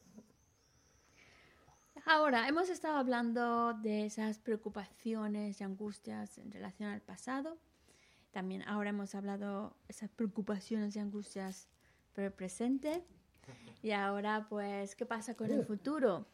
[2.04, 7.58] Ahora, hemos estado hablando de esas preocupaciones y angustias en relación al pasado.
[8.32, 11.68] También ahora hemos hablado de esas preocupaciones y angustias
[12.12, 13.04] por el presente.
[13.82, 16.26] Y ahora, pues, ¿qué pasa con el futuro?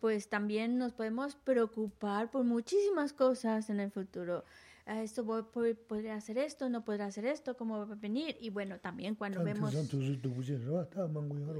[0.00, 4.44] Pues también nos podemos preocupar por muchísimas cosas en el futuro.
[4.88, 8.36] Ah, esto podría hacer esto, no podrá hacer esto, cómo va a venir.
[8.40, 9.72] Y bueno, también cuando vemos...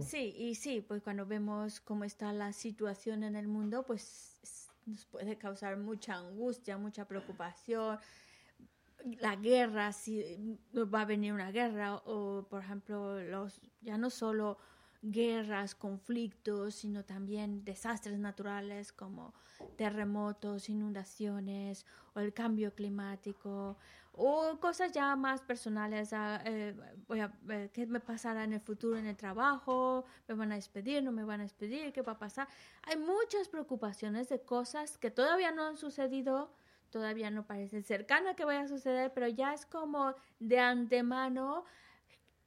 [0.03, 4.37] Sí, y sí, pues cuando vemos cómo está la situación en el mundo, pues
[4.87, 7.99] nos puede causar mucha angustia, mucha preocupación.
[9.20, 14.59] La guerra, si va a venir una guerra, o por ejemplo, los ya no solo
[15.03, 19.34] guerras, conflictos, sino también desastres naturales como
[19.76, 23.76] terremotos, inundaciones o el cambio climático
[24.16, 26.74] o cosas ya más personales, ah, eh,
[27.07, 30.55] voy a ver qué me pasará en el futuro en el trabajo, me van a
[30.55, 32.49] despedir, no me van a despedir, qué va a pasar.
[32.84, 36.51] Hay muchas preocupaciones de cosas que todavía no han sucedido,
[36.88, 41.66] todavía no parece cercana que vaya a suceder, pero ya es como de antemano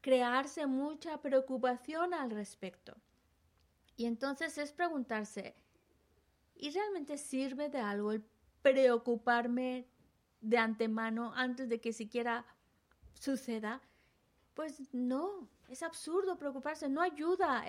[0.02, 2.95] crearse mucha preocupación al respecto.
[3.95, 5.56] Y entonces es preguntarse,
[6.56, 8.24] ¿y realmente sirve de algo el
[8.62, 9.88] preocuparme
[10.41, 12.45] de antemano antes de que siquiera
[13.14, 13.82] suceda?
[14.54, 17.66] Pues no, es absurdo preocuparse, no ayuda.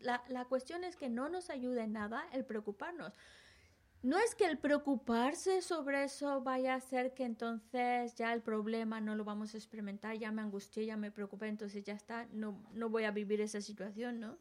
[0.00, 3.14] la, la cuestión es que no nos ayuda en nada el preocuparnos
[4.02, 9.00] no es que el preocuparse sobre eso vaya a hacer que entonces ya el problema
[9.00, 12.58] no lo vamos a experimentar, ya me angustié, ya me preocupé, entonces ya está, no,
[12.72, 14.38] no voy a vivir esa situación, ¿no?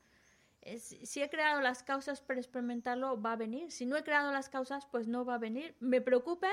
[0.77, 3.71] si he creado las causas para experimentarlo, va a venir.
[3.71, 5.75] Si no he creado las causas, pues no va a venir.
[5.79, 6.49] Me preocupe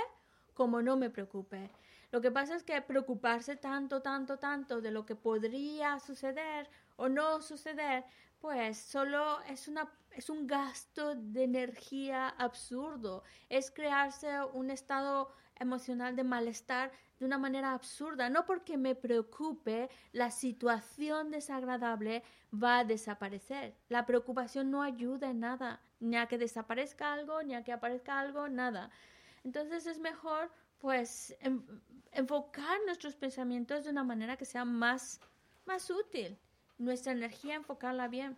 [0.54, 1.70] como no me preocupe.
[2.12, 7.08] Lo que pasa es que preocuparse tanto, tanto, tanto de lo que podría suceder o
[7.08, 8.04] no suceder,
[8.40, 16.16] pues solo es, una, es un gasto de energía absurdo, es crearse un estado emocional
[16.16, 22.84] de malestar de una manera absurda, no porque me preocupe, la situación desagradable va a
[22.84, 23.74] desaparecer.
[23.88, 28.18] La preocupación no ayuda en nada, ni a que desaparezca algo, ni a que aparezca
[28.18, 28.90] algo, nada.
[29.44, 31.36] Entonces es mejor pues
[32.12, 35.20] enfocar nuestros pensamientos de una manera que sea más,
[35.66, 36.38] más útil
[36.78, 38.36] nuestra energía, enfocarla bien.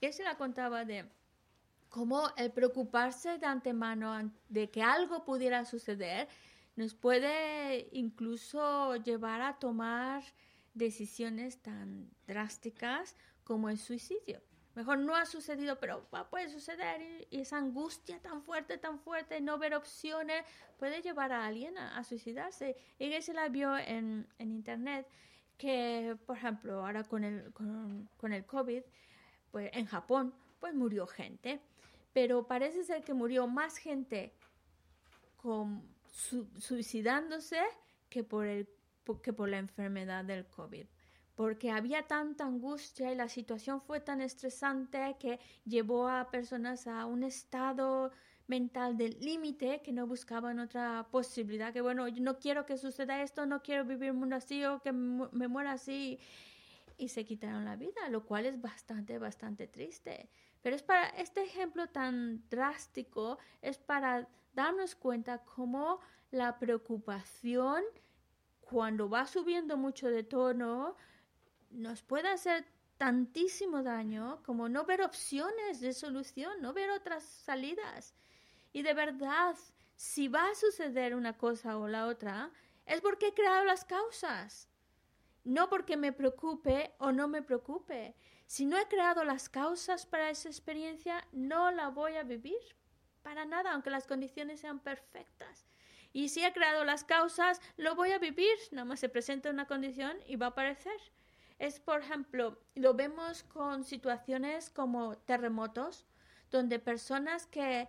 [0.00, 1.08] Se la contaba de
[1.88, 6.28] cómo el preocuparse de antemano de que algo pudiera suceder
[6.76, 10.22] nos puede incluso llevar a tomar
[10.74, 14.42] decisiones tan drásticas como el suicidio.
[14.74, 19.56] Mejor no ha sucedido, pero puede suceder y, esa angustia tan fuerte, tan fuerte, no
[19.58, 20.44] ver opciones,
[20.78, 22.76] puede llevar a alguien a, suicidarse.
[22.98, 25.08] Y se la vio en, en internet
[25.56, 28.82] que, por ejemplo, ahora con el, con, el COVID,
[29.56, 31.62] pues en Japón, pues murió gente,
[32.12, 34.34] pero parece ser que murió más gente
[36.58, 37.62] suicidándose
[38.10, 38.68] que por, el,
[39.22, 40.86] que por la enfermedad del COVID
[41.36, 47.06] porque había tanta angustia y la situación fue tan estresante que llevó a personas a
[47.06, 48.12] un estado
[48.48, 53.22] mental del límite que no buscaban otra posibilidad, que bueno, yo no quiero que suceda
[53.22, 56.20] esto, no quiero vivir un mundo así o que me muera así.
[56.96, 60.30] Y se quitaron la vida, lo cual es bastante, bastante triste.
[60.62, 67.84] Pero es para este ejemplo tan drástico, es para darnos cuenta cómo la preocupación,
[68.60, 70.96] cuando va subiendo mucho de tono,
[71.70, 72.66] nos puede hacer
[72.96, 78.14] tantísimo daño como no ver opciones de solución, no ver otras salidas.
[78.72, 79.56] Y de verdad,
[79.94, 82.50] si va a suceder una cosa o la otra,
[82.86, 84.68] es porque he creado las causas.
[85.46, 88.16] No porque me preocupe o no me preocupe.
[88.46, 92.58] Si no he creado las causas para esa experiencia, no la voy a vivir.
[93.22, 95.68] Para nada, aunque las condiciones sean perfectas.
[96.12, 98.58] Y si he creado las causas, lo voy a vivir.
[98.72, 101.00] Nada más se presenta una condición y va a aparecer.
[101.60, 106.06] Es, por ejemplo, lo vemos con situaciones como terremotos,
[106.50, 107.88] donde personas que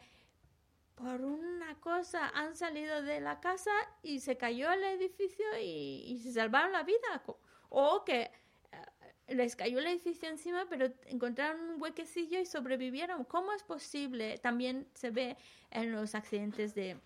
[0.98, 6.34] por una cosa han salido de la casa y se cayó el edificio y, se
[6.34, 7.24] salvaron la vida.
[7.70, 8.32] O que
[8.72, 13.24] eh, les cayó el edificio encima, pero encontraron un huequecillo y sobrevivieron.
[13.26, 14.38] ¿Cómo es posible?
[14.38, 15.38] También se ve
[15.72, 16.98] en los accidentes de,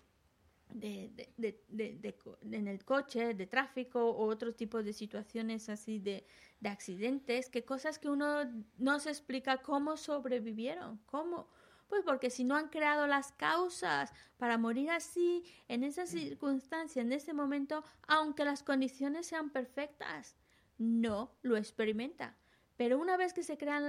[0.80, 6.26] en el coche, de tráfico o otro tipo de situaciones así de,
[6.60, 8.44] de accidentes, que cosas que uno
[8.78, 11.48] no se explica cómo sobrevivieron, cómo
[11.92, 17.12] pues porque si no han creado las causas para morir así, en esa circunstancia, en
[17.12, 20.34] ese momento, aunque las condiciones sean perfectas,
[20.82, 22.36] no lo experimenta.
[22.76, 23.84] Pero una vez que se crean,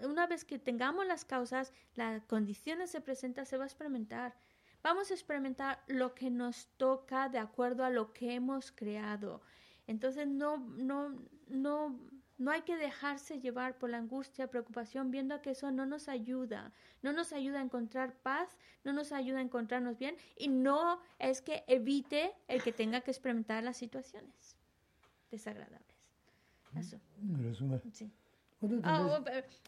[0.00, 4.34] una vez que tengamos las causas, las condiciones se presentan, se va a experimentar.
[4.82, 9.42] Vamos a experimentar lo que nos toca de acuerdo a lo que hemos creado.
[9.86, 11.18] Entonces no, no,
[11.48, 11.98] no
[12.38, 16.72] no hay que dejarse llevar por la angustia, preocupación, viendo que eso no nos ayuda,
[17.02, 21.40] no nos ayuda a encontrar paz, no nos ayuda a encontrarnos bien y no es
[21.40, 24.56] que evite el que tenga que experimentar las situaciones
[25.30, 25.95] desagradables.
[26.78, 27.00] Eso.
[27.92, 28.10] Sí.
[28.82, 29.20] Ah,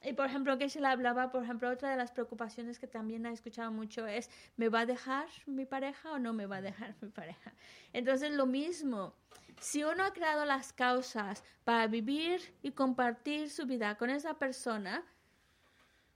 [0.02, 3.26] y por ejemplo, que se le hablaba, por ejemplo, otra de las preocupaciones que también
[3.26, 6.62] ha escuchado mucho es, ¿me va a dejar mi pareja o no me va a
[6.62, 7.52] dejar mi pareja?
[7.92, 9.14] Entonces, lo mismo,
[9.60, 15.04] si uno ha creado las causas para vivir y compartir su vida con esa persona,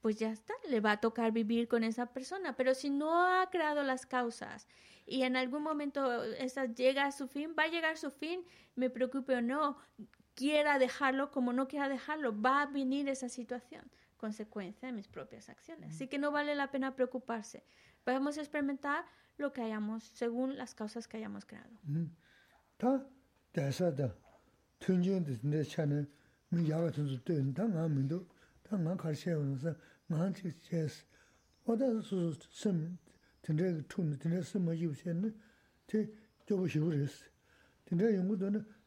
[0.01, 2.57] pues ya está, le va a tocar vivir con esa persona.
[2.57, 4.66] Pero si no ha creado las causas
[5.07, 8.45] y en algún momento esa llega a su fin, va a llegar a su fin,
[8.74, 9.76] me preocupe o no,
[10.35, 15.49] quiera dejarlo como no quiera dejarlo, va a venir esa situación, consecuencia de mis propias
[15.49, 15.95] acciones.
[15.95, 17.64] Así que no vale la pena preocuparse.
[18.05, 19.05] Vamos a experimentar
[19.37, 21.70] lo que hayamos, según las causas que hayamos creado.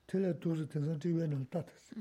[0.08, 1.92] tila tuzi tinsan tiwe nang tatas.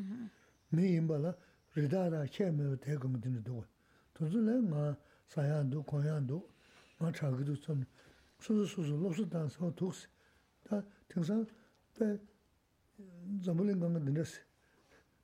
[0.71, 1.37] Mi imba la
[1.75, 3.65] ridara xe mewa tega mdini duwa.
[4.13, 4.97] Tuzi la nga
[5.27, 6.43] sayandu, konyandu,
[6.99, 7.85] nga chagidu tsum,
[8.39, 10.07] suzu suzu lopsu dan sawa tuksi.
[10.63, 11.47] Ta tinsan
[11.93, 12.21] pe
[13.43, 14.41] zambulin ganga dindas,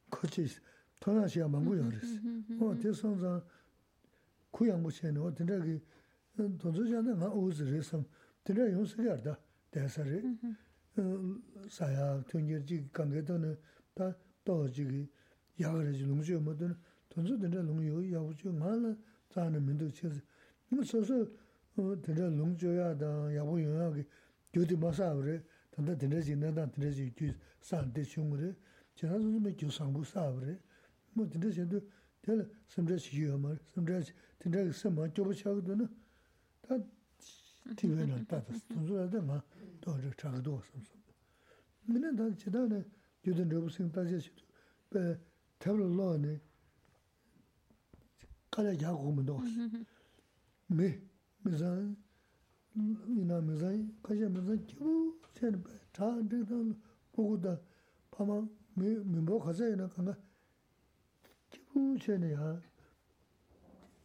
[0.09, 0.61] kochi isi,
[0.99, 2.21] tona xia mangu yorisi.
[2.61, 3.43] O ti san zang
[4.51, 5.81] kuyangu xe o tinda ki,
[6.59, 8.05] tuzi xia nga uzi risam,
[8.43, 9.39] tinda yung sigar da,
[9.71, 10.21] desa ri.
[11.69, 13.57] 사야 튕겨지 관계도는
[13.95, 14.15] 다
[14.45, 15.09] 떨어지기
[15.61, 16.77] 야그러지 농주 뭐든
[17.09, 18.95] 돈주 된다 농요 야우주 말라
[19.29, 20.21] 자는 민도 쳐서
[20.69, 21.27] 뭐 서서
[22.03, 24.07] 된다 농주야다 야부 영하게
[24.53, 27.13] 교디 마사 그래 단다 된다 진다 된다 지
[27.61, 28.55] 산대 충그래
[28.95, 30.59] 제가 좀 교상부 사 그래
[31.13, 31.81] 뭐 된다 제도
[32.23, 35.89] 될 섬제시 유머 섬제시 된다 섬마 좁으셔거든
[36.63, 36.77] 다
[37.77, 39.41] 티베는 다 돈주라다 마
[39.85, 40.99] dōzhī chāgdō sōmsō.
[41.89, 42.81] Mīnā tā chidā nā
[43.25, 44.45] yudhīn rōbu sīng tāsī shidō,
[44.93, 45.03] bē
[45.63, 46.35] tabla lō nē
[48.53, 49.57] kālā yā gu mō dōs.
[50.77, 50.89] Mē,
[51.45, 51.95] mē zāng,
[52.77, 54.97] mīnā mē zāng, kāshā mē zāng kīwō
[55.39, 57.55] chēn bē, chā dhīg tā mō gu tā,
[58.13, 58.41] pā mā
[58.77, 60.17] mē mē mō khasā yā nā kāngā
[61.57, 62.53] kīwō chēn yā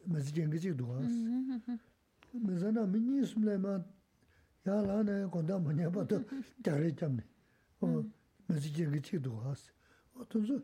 [0.07, 1.83] mē zī jēng kī chīg dō gās.
[2.45, 3.75] Mē zāng nā mē nī sūm lē mā
[4.65, 6.21] yaa laa naa gondaa manyaa bataa
[6.63, 7.23] dhari chamni,
[8.47, 9.69] masi jengi chik dhuwaasi.
[10.29, 10.55] Tunzu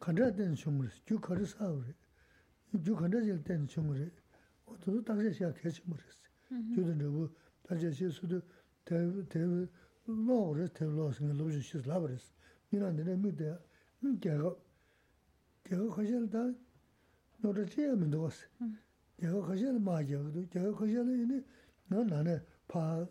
[0.00, 1.94] khandraa teni chumrisi, juu khari saawari,
[2.84, 4.10] juu khandraa chik teni chumri,
[4.82, 6.22] tunzu taksha shaa kaya chumrisi.
[6.72, 7.22] Juu tani rabu
[7.66, 8.38] taksha shaa sudu
[8.84, 9.68] tevi
[10.06, 12.32] loo risi, tevi loo singa lubshin shis lab risi.
[12.70, 13.58] Minaa nina mi dhaya,
[14.02, 14.50] mi gyaga,
[15.66, 16.48] gyaga khashaa daa
[17.42, 18.46] nora chiyaa mi dhuwaasi.
[19.18, 21.04] Gyaga khashaa maa gyaga, gyaga khashaa
[21.90, 23.06] naa naa paa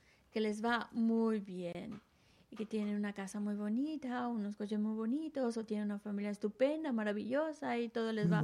[0.31, 2.01] que les va muy bien
[2.49, 6.31] y que tienen una casa muy bonita, unos coches muy bonitos, o tienen una familia
[6.31, 8.43] estupenda, maravillosa y todo les va,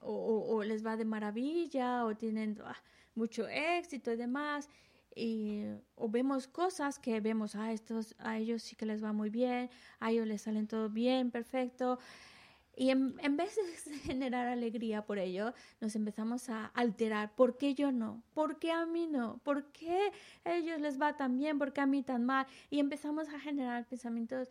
[0.00, 2.76] o, les va de maravilla, o tienen ah,
[3.14, 4.68] mucho éxito y demás
[5.16, 5.64] y,
[5.94, 9.70] o vemos cosas que vemos, a, estos, a ellos sí que les va muy bien,
[9.98, 11.98] a ellos les salen todo bien, perfecto.
[12.78, 17.34] Y en, vez de generar alegría por ello, nos empezamos a alterar.
[17.34, 18.22] ¿Por qué yo no?
[18.34, 19.40] ¿Por qué a mí no?
[19.42, 20.12] ¿Por qué
[20.44, 21.58] a ellos les va tan bien?
[21.58, 22.46] ¿Por qué a mí tan mal?
[22.68, 24.50] Y empezamos a generar pensamientos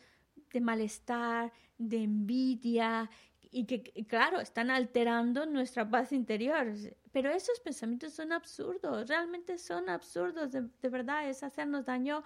[0.52, 3.10] de malestar, de envidia,
[3.52, 6.73] y que, claro, están alterando nuestra paz interior.
[7.11, 12.23] Pero esos pensamientos son absurdos, realmente son absurdos, de, de verdad, es hacernos daño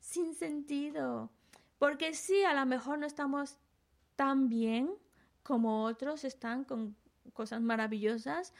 [0.00, 1.30] sin sentido.
[1.78, 3.58] Porque sí, a lo mejor no estamos
[4.16, 4.90] tan bien
[5.48, 6.94] como otros están con
[7.32, 8.52] cosas maravillosas,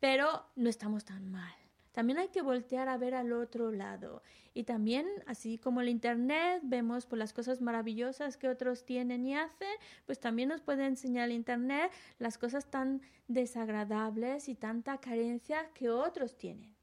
[0.00, 1.52] pero no estamos tan mal.
[1.92, 4.22] También hay que voltear a ver al otro lado.
[4.54, 9.36] Y también, así como el Internet, vemos por las cosas maravillosas que otros tienen y
[9.36, 9.68] hacen,
[10.06, 15.90] pues también nos puede enseñar el Internet las cosas tan desagradables y tanta carencia que
[15.90, 16.74] otros tienen.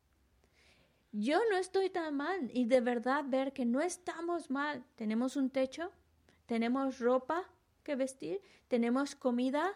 [1.11, 4.85] Yo no estoy tan mal y de verdad ver que no estamos mal.
[4.95, 5.91] Tenemos un techo,
[6.45, 7.49] tenemos ropa,
[7.89, 9.73] que vestir, tenemos comida.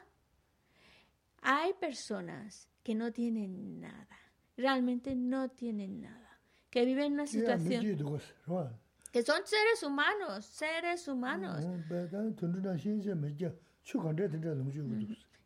[1.42, 4.20] Hay personas que no tienen nada,
[4.56, 7.82] realmente no tienen nada, que viven en una situación...
[9.12, 11.66] Que son seres humanos, seres humanos.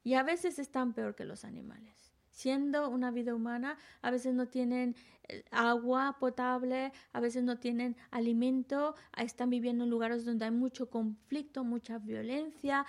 [0.04, 2.07] Y a veces están peor que los animales
[2.38, 4.96] siendo una vida humana, a veces no tienen
[5.28, 10.88] eh, agua potable, a veces no tienen alimento, están viviendo en lugares donde hay mucho
[10.88, 12.86] conflicto, mucha violencia.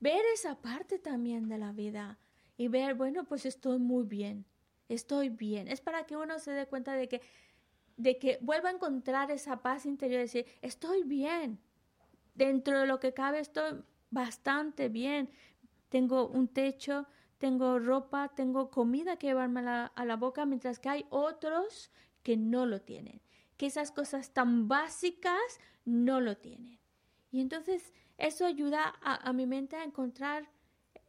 [0.00, 2.18] Ver esa parte también de la vida
[2.58, 4.44] y ver, bueno, pues estoy muy bien,
[4.90, 5.66] estoy bien.
[5.66, 7.22] Es para que uno se dé cuenta de que,
[7.96, 11.58] de que vuelva a encontrar esa paz interior, decir, estoy bien,
[12.34, 15.30] dentro de lo que cabe estoy bastante bien,
[15.88, 17.06] tengo un techo,
[17.38, 21.90] tengo ropa, tengo comida que llevarme a la, boca, mientras que hay otros
[22.22, 23.22] que no lo tienen,
[23.56, 26.78] que esas cosas tan básicas no lo tienen.
[27.30, 30.50] Y entonces eso ayuda a, a, mi mente a encontrar,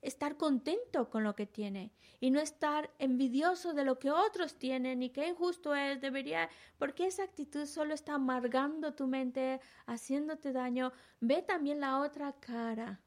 [0.01, 5.01] estar contento con lo que tiene y no estar envidioso de lo que otros tienen
[5.01, 10.91] y qué injusto es, debería, porque esa actitud solo está amargando tu mente, haciéndote daño.
[11.21, 13.01] Ve también la otra cara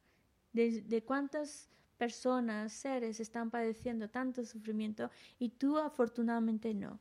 [0.52, 1.70] de, de cuántas
[2.02, 5.08] personas, seres están padeciendo tanto sufrimiento
[5.38, 6.98] y tú afortunadamente no.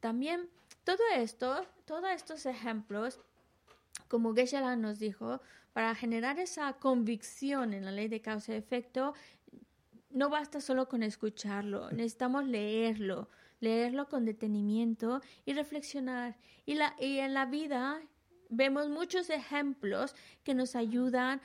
[0.00, 0.48] También
[0.82, 3.20] todo esto, todos estos ejemplos,
[4.08, 5.40] como geshe nos dijo,
[5.72, 9.14] para generar esa convicción en la ley de causa y efecto,
[10.10, 13.28] no basta solo con escucharlo, necesitamos leerlo,
[13.60, 16.36] leerlo con detenimiento y reflexionar.
[16.66, 18.00] Y, la, y en la vida
[18.48, 21.40] vemos muchos ejemplos que nos ayudan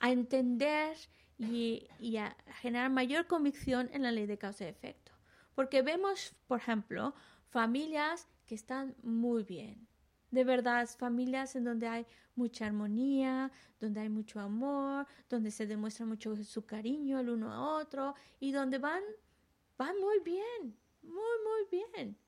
[0.00, 0.96] a entender
[1.38, 5.12] y, a generar mayor convicción en la ley de causa y efecto.
[5.54, 7.14] Porque vemos, por ejemplo,
[7.48, 9.86] familias que están muy bien.
[10.30, 13.50] De verdad, familias en donde hay mucha armonía,
[13.80, 18.52] donde hay mucho amor, donde se demuestra mucho su cariño el uno a otro y
[18.52, 19.02] donde van,
[19.78, 22.18] van muy bien, muy, muy bien.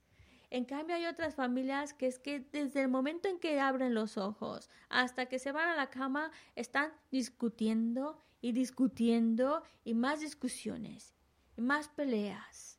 [0.51, 4.17] En cambio hay otras familias que es que desde el momento en que abren los
[4.17, 11.15] ojos hasta que se van a la cama están discutiendo y discutiendo y más discusiones
[11.57, 12.79] y más peleas.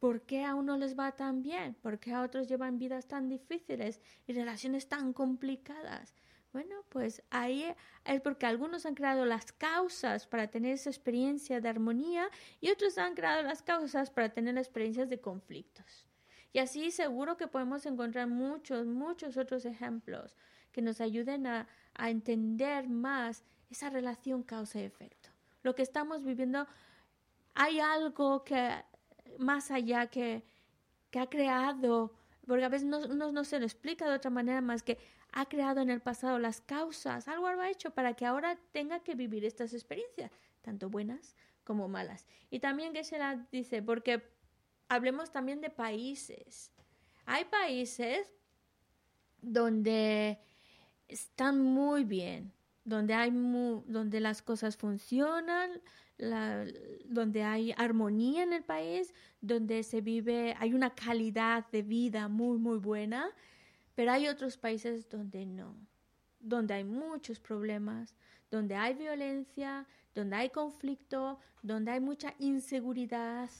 [0.00, 1.74] ¿Por qué a uno les va tan bien?
[1.74, 6.14] ¿Por qué a otros llevan vidas tan difíciles y relaciones tan complicadas?
[6.52, 7.64] Bueno, pues ahí
[8.04, 12.28] es porque algunos han creado las causas para tener esa experiencia de armonía
[12.60, 16.06] y otros han creado las causas para tener experiencias de conflictos.
[16.52, 20.36] Y así seguro que podemos encontrar muchos, muchos otros ejemplos
[20.70, 23.42] que nos ayuden a, a entender más
[23.74, 25.28] esa relación causa y efecto.
[25.62, 26.66] Lo que estamos viviendo,
[27.54, 28.70] hay algo que
[29.38, 30.44] más allá que,
[31.10, 32.14] que ha creado,
[32.46, 34.98] porque a veces no, no, se lo explica de otra manera más que
[35.32, 39.16] ha creado en el pasado las causas, algo ha hecho para que ahora tenga que
[39.16, 40.30] vivir estas experiencias,
[40.62, 41.34] tanto buenas
[41.64, 42.26] como malas.
[42.50, 44.22] Y también que se la dice, porque
[44.88, 46.70] hablemos también de países.
[47.26, 48.30] Hay países
[49.40, 50.38] donde
[51.08, 52.52] están muy bien,
[52.84, 55.70] donde, hay donde las cosas funcionan,
[57.06, 62.58] donde hay armonía en el país, donde se vive, hay una calidad de vida muy,
[62.58, 63.30] muy buena,
[63.94, 65.74] pero hay otros países donde no,
[66.38, 68.14] donde hay muchos problemas,
[68.50, 73.50] donde hay violencia, donde hay conflicto, donde hay mucha inseguridad.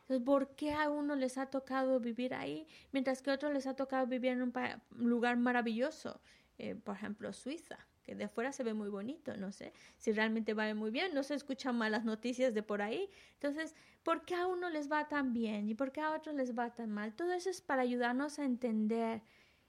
[0.00, 3.66] Entonces, ¿por qué a uno les ha tocado vivir ahí, mientras que a otros les
[3.66, 4.52] ha tocado vivir en un
[4.90, 6.20] lugar maravilloso?
[6.58, 10.54] Eh, por ejemplo, Suiza que de afuera se ve muy bonito, no sé si realmente
[10.54, 13.08] va muy bien, no se escuchan malas noticias de por ahí.
[13.34, 16.56] Entonces, ¿por qué a uno les va tan bien y por qué a otros les
[16.56, 17.14] va tan mal?
[17.14, 19.22] Todo eso es para ayudarnos a entender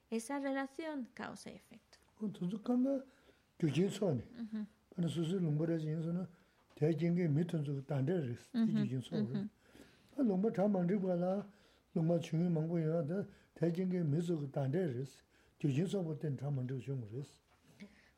[0.09, 1.97] esa relación causa y efecto.
[4.97, 5.39] ane susu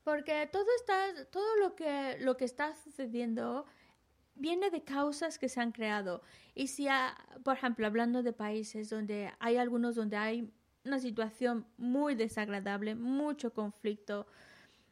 [0.05, 3.65] Porque todo está, todo lo que, lo que está sucediendo
[4.35, 6.21] viene de causas que se han creado.
[6.53, 10.53] Y si, ha- por ejemplo, hablando de países donde hay algunos donde hay
[10.85, 14.27] una situación muy desagradable, mucho conflicto,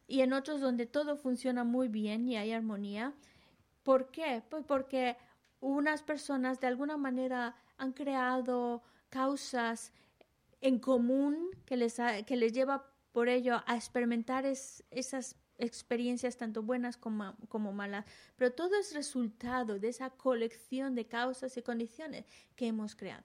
[0.08, 3.14] y en otros donde todo funciona muy bien y hay armonía,
[3.84, 4.42] ¿por qué?
[4.50, 5.16] Pues porque
[5.60, 9.92] unas personas de alguna manera han creado causas
[10.60, 16.36] en común que les, ha- que les lleva por ello a experimentar es- esas experiencias
[16.36, 18.04] tanto buenas como, como malas,
[18.36, 22.24] pero todo es resultado de esa colección de causas y condiciones
[22.56, 23.22] que hemos creado.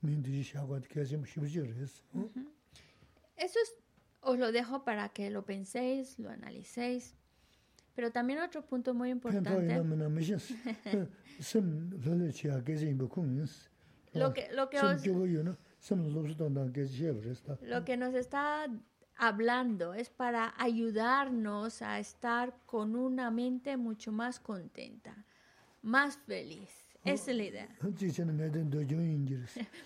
[0.02, 2.04] miin dushi shaa kwayar kachin bu shibu jiwa ris.
[3.38, 3.76] Eso es-
[4.22, 7.16] os lo dejo para que lo penséis, lo analicéis.
[7.96, 9.50] Pero también otro punto muy importante,
[14.14, 15.02] lo que, lo que os.
[17.62, 18.68] Lo que nos está
[19.18, 25.26] hablando es para ayudarnos a estar con una mente mucho más contenta,
[25.82, 26.70] más feliz.
[27.04, 27.68] Esa es la idea.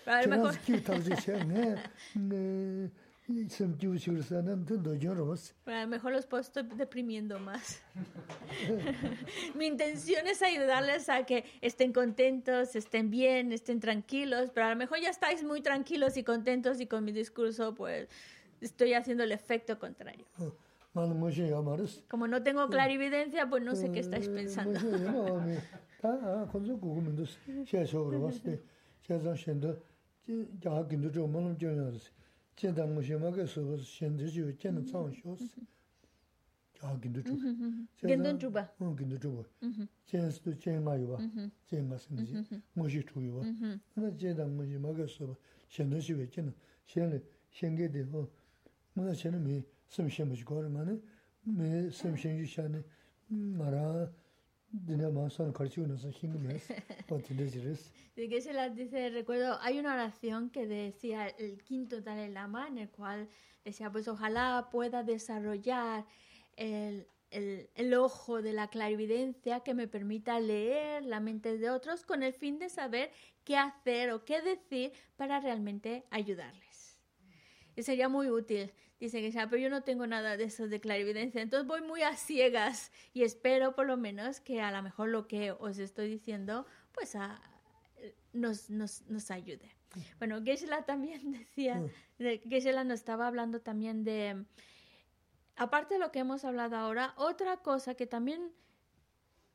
[0.04, 0.54] Pero a lo mejor,
[5.64, 7.82] pero a lo mejor los puedo estar deprimiendo más.
[9.54, 14.76] Mi intención es ayudarles a que estén contentos, estén bien, estén tranquilos, pero a lo
[14.76, 18.08] mejor ya estáis muy tranquilos y contentos y con mi discurso pues
[18.60, 20.26] estoy haciendo el efecto contrario.
[22.08, 24.80] Como no tengo clarividencia, pues no sé qué estáis pensando.
[48.98, 49.58] mōnā chēne mē
[49.94, 50.96] sēm shēm bachī kōrā ngā nē,
[51.58, 52.82] mē sēm shēm jī shā nē,
[53.58, 53.84] ngā rā
[54.88, 56.58] dīnā mā sōn kārchī wā nā sā xīng mē,
[57.08, 57.86] pā tīndē jī rēs.
[58.16, 62.66] De que se las dice, recuerdo, hay una oración que decía el quinto Dalai Lama,
[62.66, 63.28] en el cual
[63.64, 66.04] decía, pues ojalá pueda desarrollar
[66.56, 72.04] el el, el, ojo de la clarividencia que me permita leer la mente de otros
[72.04, 73.10] con el fin de saber
[73.44, 76.98] qué hacer o qué decir para realmente ayudarles.
[77.76, 78.72] Y sería muy útil.
[79.00, 82.16] Dice que pero yo no tengo nada de eso de clarividencia, entonces voy muy a
[82.16, 86.66] ciegas y espero por lo menos que a lo mejor lo que os estoy diciendo,
[86.92, 87.40] pues a,
[88.32, 89.74] nos, nos, nos ayude.
[90.18, 91.80] Bueno, Geshe-la también decía,
[92.18, 94.44] de- Geshe-la nos estaba hablando también de,
[95.56, 98.52] aparte de lo que hemos hablado ahora, otra cosa que también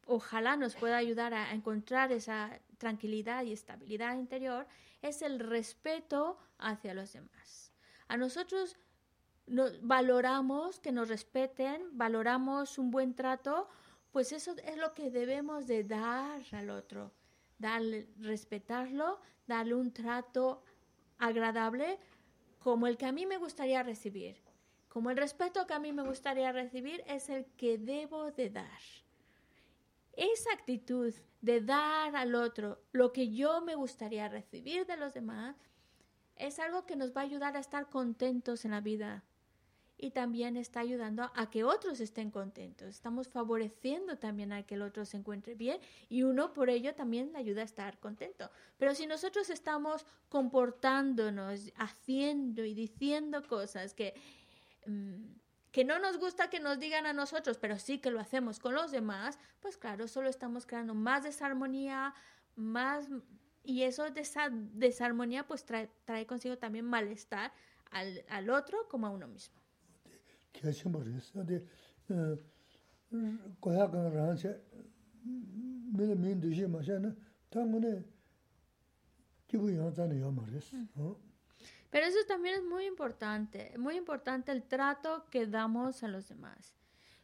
[0.05, 4.67] ojalá nos pueda ayudar a encontrar esa tranquilidad y estabilidad interior
[5.01, 7.71] es el respeto hacia los demás.
[8.07, 8.77] A nosotros
[9.47, 13.67] valoramos que nos respeten, valoramos un buen trato,
[14.11, 17.11] pues eso es lo que debemos de dar al otro,
[17.57, 20.63] darle, respetarlo, darle un trato
[21.17, 21.99] agradable
[22.59, 24.37] como el que a mí me gustaría recibir.
[24.87, 28.79] Como el respeto que a mí me gustaría recibir es el que debo de dar.
[30.13, 31.11] Esa actitud
[31.41, 35.55] de dar al otro lo que yo me gustaría recibir de los demás
[36.35, 39.23] es algo que nos va a ayudar a estar contentos en la vida
[39.97, 42.89] y también está ayudando a que otros estén contentos.
[42.89, 45.79] Estamos favoreciendo también a que el otro se encuentre bien
[46.09, 48.49] y uno por ello también le ayuda a estar contento.
[48.77, 54.13] Pero si nosotros estamos comportándonos, haciendo y diciendo cosas que,
[54.87, 55.23] mm,
[55.71, 58.73] que no nos gusta que nos digan a nosotros, pero sí que lo hacemos con
[58.73, 62.13] los demás, pues claro, solo estamos creando más desarmonía,
[62.55, 63.07] más...
[63.65, 67.53] Y eso de esa desarmonía pues trae, trae consigo también malestar
[67.91, 69.62] al, al otro como a uno mismo.
[81.89, 86.75] Pero eso también es muy importante, muy importante el trato que damos a los demás.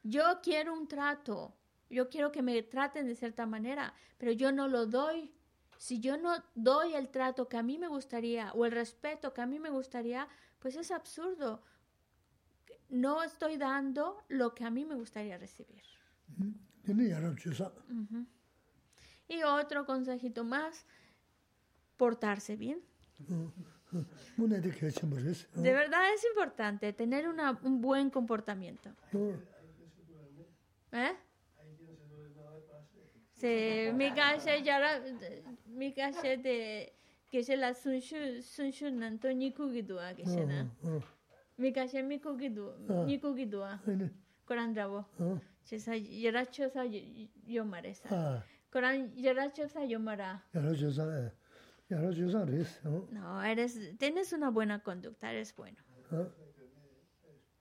[0.03, 1.55] Yo quiero un trato,
[1.89, 5.33] yo quiero que me traten de cierta manera, pero yo no lo doy.
[5.77, 9.41] Si yo no doy el trato que a mí me gustaría o el respeto que
[9.41, 10.27] a mí me gustaría,
[10.59, 11.63] pues es absurdo,
[12.89, 15.83] no estoy dando lo que a mí me gustaría recibir.
[19.27, 20.85] Y otro consejito más,
[21.97, 22.81] portarse bien.
[25.55, 28.89] De verdad es importante tener una, un buen comportamiento.
[30.91, 31.15] ¿Eh?
[33.33, 35.01] Sí, mi calle ya
[35.67, 36.93] mi calle de
[37.31, 40.45] que se la sun shu sun shu nan to ni ku gi dua que se
[40.45, 40.67] na.
[41.59, 42.71] Mi calle mi ku gi du
[43.05, 43.79] ni ku gi dua.
[44.45, 45.05] Coran bravo.
[45.63, 45.93] Se sa
[46.51, 46.83] cho sa
[47.45, 48.43] yo maresa.
[48.71, 50.41] Coran yara cho sa yo mara.
[50.53, 51.05] Yara cho sa
[53.11, 55.77] no, eres, tienes una buena conducta, eres bueno.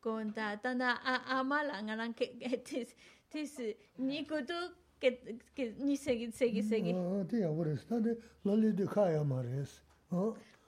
[0.01, 2.27] Conta, tanda, amala, ngaran que
[2.65, 2.95] tis,
[3.31, 3.59] tis,
[3.97, 4.55] ni kutu,
[5.01, 6.93] que, que ni segui, segui, segui.
[6.93, 8.01] No, tía, por eso,
[8.45, 9.83] loli de kaya mares.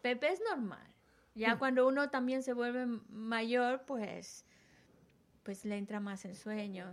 [0.02, 0.89] Pepe es normal.
[1.34, 4.44] Ya cuando uno también se vuelve mayor, pues,
[5.42, 6.90] pues le entra más el sueño.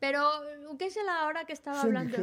[0.00, 0.28] Pero,
[0.78, 2.16] ¿qué es la hora que estaba hablando?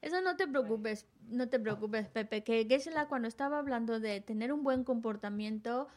[0.00, 4.52] Eso no te preocupes, no te preocupes, Pepe, que Geshe-la cuando estaba hablando de tener
[4.52, 5.88] un buen comportamiento,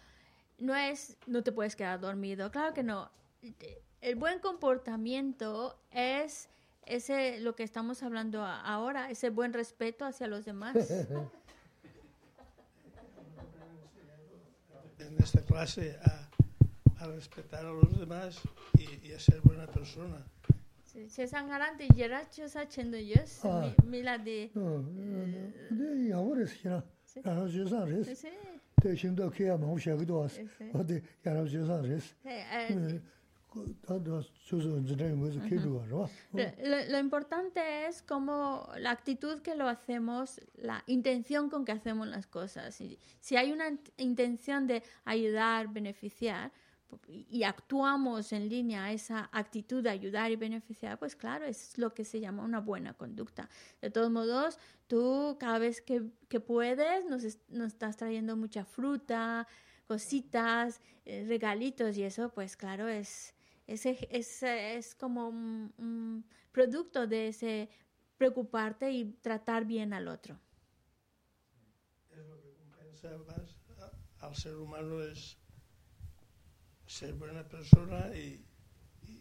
[0.58, 3.12] no es, no te puedes quedar dormido, claro que no.
[4.02, 6.50] El buen comportamiento es
[6.87, 10.77] ese, lo que estamos hablando ahora, ese buen respeto hacia los demás.
[14.99, 15.99] En esta clase
[16.99, 18.41] a respetar a los demás
[18.75, 20.25] y, y a ser buena persona.
[21.07, 23.47] 세상하란데 예라쳐 사천도 예스
[23.85, 24.51] 밀라데
[25.71, 26.83] 네 야버렸으나
[27.23, 28.29] 나로 주사레스
[28.83, 30.41] 대신도 그야 뭐 샤기도 왔어
[30.75, 32.15] 어디 야로 주사레스
[36.90, 42.28] lo importante es como la actitud que lo hacemos, la intención con que hacemos las
[42.28, 42.76] cosas.
[42.76, 46.52] Si, si hay una intención de ayudar, beneficiar,
[47.08, 51.94] y actuamos en línea a esa actitud de ayudar y beneficiar, pues claro, es lo
[51.94, 53.50] que se llama una buena conducta.
[53.82, 59.48] De todos modos, tú cada vez que, que puedes nos, nos, estás trayendo mucha fruta,
[59.88, 63.34] cositas, eh, regalitos y eso, pues claro, es,
[63.68, 67.70] es, es, es como un, un, producto de ese
[68.18, 70.40] preocuparte y tratar bien al otro.
[72.12, 73.64] Es lo que compensa más
[74.24, 75.38] al ser humano es
[76.86, 78.46] ser buena persona y,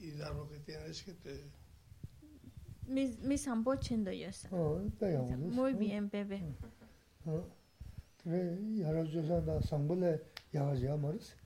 [0.00, 1.50] y, dar lo que tienes que te...
[2.86, 4.80] Mi, mi sambo chendo yo oh,
[5.36, 6.42] Muy bien, Pepe.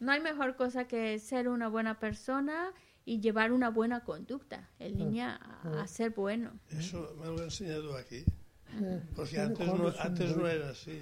[0.01, 2.73] No hay mejor cosa que ser una buena persona
[3.07, 6.51] y llevar una buena conducta en línea a, a ser bueno.
[6.70, 8.24] Eso me lo he enseñado aquí.
[9.15, 11.01] Porque antes no, antes no era así.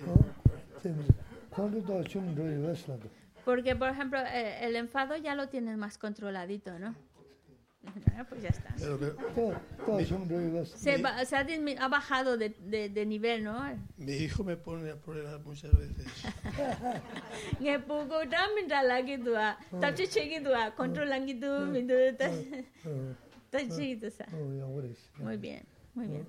[3.44, 6.94] Porque, por ejemplo, eh, el enfado ya lo tienes más controladito, ¿no?
[8.28, 8.74] Pues ya está.
[10.77, 11.47] Se, va, se ha,
[11.81, 13.62] ha, bajado de, de, de, nivel, ¿no?
[13.97, 16.06] Mi hijo me pone a prueba muchas veces.
[17.61, 21.66] Nge poco también está la que tú a, tacho cheque tú a, controlan que tú,
[21.66, 22.12] mi tú, a.
[25.19, 26.27] Muy bien, muy bien.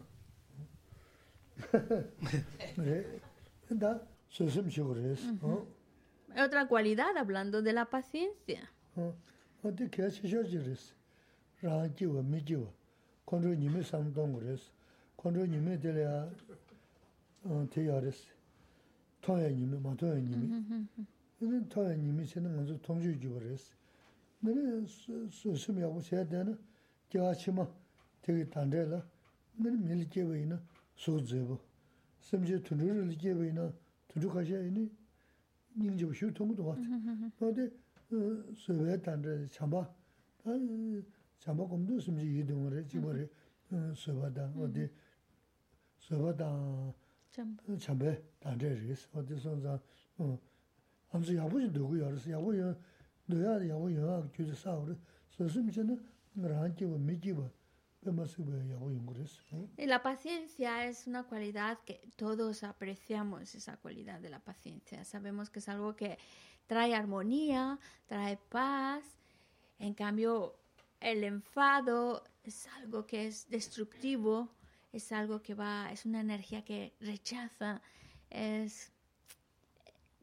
[3.68, 4.00] Da,
[4.30, 5.66] sosim chigures, ¿no?
[6.38, 8.70] Otra cualidad, hablando de la paciencia.
[11.66, 12.70] rāha jiwa, mi jiwa,
[13.26, 14.70] kondro nime samdongu resi,
[15.18, 16.30] kondro nime dili ya
[17.70, 18.28] te ya resi,
[19.22, 20.88] tōya nime, ma tōya nime.
[21.42, 23.72] Ini tōya nime sena nganzu tōngshū jiwa resi.
[24.44, 24.86] Ngani
[25.30, 26.58] sūsum yabu saya dana,
[27.10, 27.68] jiwa chima,
[28.22, 29.06] tegi tanda la,
[29.60, 30.62] ngani mili jiwa ina
[30.96, 31.60] sūg zebu.
[32.20, 33.72] Samji tundru rili jiwa ina,
[34.08, 34.90] tundru kasha ini,
[35.78, 36.88] nying jiwa shū tōngu tōgati.
[37.42, 37.72] Nōde,
[38.54, 39.90] sūvaya tanda chamba,
[41.46, 42.00] chāmbā kumdū
[59.78, 65.04] La paciencia es una cualidad que todos apreciamos, esa cualidad de la paciencia.
[65.04, 66.20] Sabemos que es algo que
[66.68, 69.04] trae armonía, trae paz.
[69.80, 70.56] En cambio,
[71.06, 74.50] el enfado es algo que es destructivo,
[74.92, 77.82] es algo que va, es una energía que rechaza,
[78.32, 78.92] es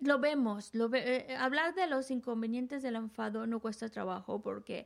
[0.01, 4.85] lo vemos, lo ve- eh, hablar de los inconvenientes del enfado no cuesta trabajo porque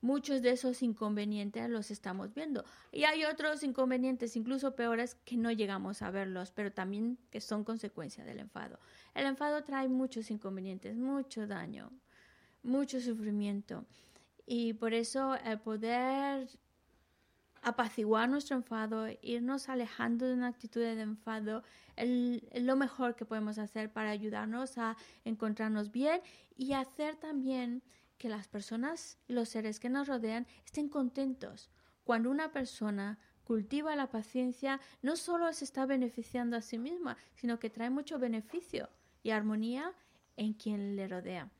[0.00, 2.64] muchos de esos inconvenientes los estamos viendo.
[2.90, 7.62] Y hay otros inconvenientes, incluso peores, que no llegamos a verlos, pero también que son
[7.62, 8.80] consecuencia del enfado.
[9.14, 11.92] El enfado trae muchos inconvenientes, mucho daño,
[12.64, 13.84] mucho sufrimiento.
[14.46, 16.48] Y por eso el poder
[17.62, 21.64] apaciguar nuestro enfado, irnos alejando de una actitud de enfado,
[21.96, 26.20] es lo mejor que podemos hacer para ayudarnos a encontrarnos bien
[26.56, 27.82] y hacer también
[28.18, 31.68] que las personas los seres que nos rodean estén contentos.
[32.04, 37.58] Cuando una persona cultiva la paciencia, no solo se está beneficiando a sí misma, sino
[37.58, 38.88] que trae mucho beneficio
[39.22, 39.92] y armonía
[40.36, 41.50] en quien le rodea.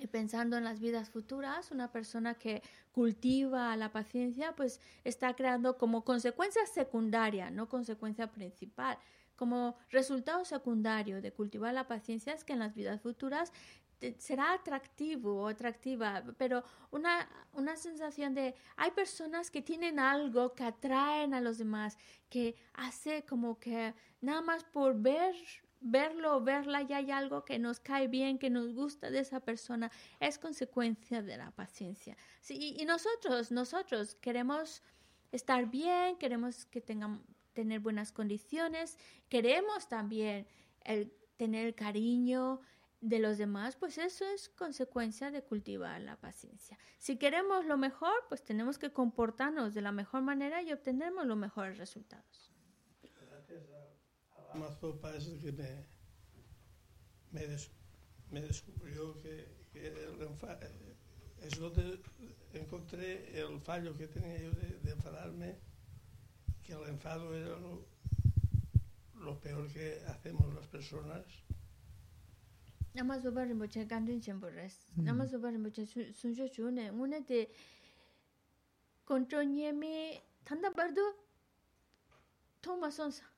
[0.00, 5.76] Y pensando en las vidas futuras, una persona que cultiva la paciencia, pues está creando
[5.76, 8.98] como consecuencia secundaria, no consecuencia principal.
[9.36, 13.52] Como resultado secundario de cultivar la paciencia es que en las vidas futuras
[14.18, 20.64] será atractivo o atractiva, pero una, una sensación de hay personas que tienen algo que
[20.64, 21.98] atraen a los demás,
[22.30, 25.34] que hace como que nada más por ver
[25.80, 29.40] verlo o verla ya hay algo que nos cae bien, que nos gusta de esa
[29.40, 29.90] persona,
[30.20, 32.16] es consecuencia de la paciencia.
[32.48, 34.82] Y, y nosotros, nosotros queremos
[35.32, 38.98] estar bien, queremos que tengan tener buenas condiciones,
[39.28, 40.46] queremos también
[40.82, 42.60] el tener el cariño
[43.00, 46.78] de los demás, pues eso es consecuencia de cultivar la paciencia.
[46.98, 51.38] Si queremos lo mejor, pues tenemos que comportarnos de la mejor manera y obtenemos los
[51.38, 52.49] mejores resultados.
[54.54, 55.84] Mazopa es el que me,
[57.32, 57.70] me, des-
[58.30, 60.18] me descubrió que, que el
[61.42, 62.00] es donde
[62.52, 65.56] encontré el fallo que tenía yo de, de enfadarme,
[66.62, 67.86] que el enfado era lo,
[69.14, 71.24] lo peor que hacemos las personas.
[72.92, 74.74] Nama soba rinpoche gandun chenpo res.
[74.96, 75.04] Mm.
[75.04, 77.48] Nama soba rinpoche sun- sunsho chu ne, ngune de
[79.04, 81.02] kontro nyemi tanda bardo
[82.60, 83.29] toma sonsa.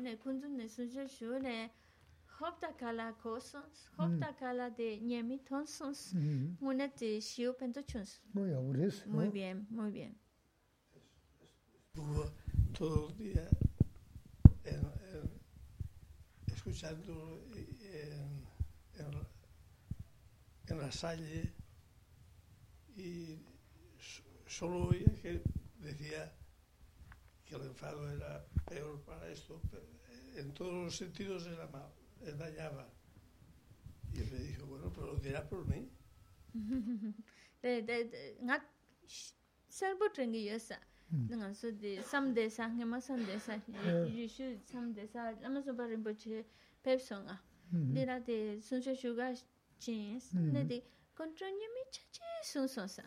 [0.00, 1.70] Ne, kundu ne sunsho chu ne,
[2.38, 6.14] hopta kala ko sons, hopta kala de nyemi ton sons.
[6.60, 8.20] Ngune de shiu pento chuns.
[8.34, 9.30] no ya ures, Muy ¿no?
[9.32, 10.14] bien, muy bien.
[11.92, 12.24] Estuvo
[12.72, 13.48] todo el día
[14.64, 15.40] en- en-
[16.54, 18.40] escuchando en,
[18.94, 19.26] en,
[20.70, 21.52] en la salle
[22.96, 23.36] y
[23.98, 25.40] so- solo oía que
[25.80, 26.32] decía
[27.46, 29.82] que el enfado era peor para esto, pero
[30.36, 31.90] en todos los sentidos era mal,
[32.22, 32.86] eh, dañaba.
[34.14, 35.88] Y él me dijo, bueno, pero lo dirá por mí.
[37.62, 38.56] de de de nga
[39.68, 40.78] selbo trengi yosa
[41.28, 42.18] nga so de sa
[43.38, 44.06] sa Yeah.
[44.06, 46.44] yu shu sam de sa lama so barin bo che
[46.82, 47.40] pep songa
[47.70, 49.14] de la de sun shu
[49.80, 50.78] jins na di
[51.16, 53.02] kontro nyami cha chi sun sun sa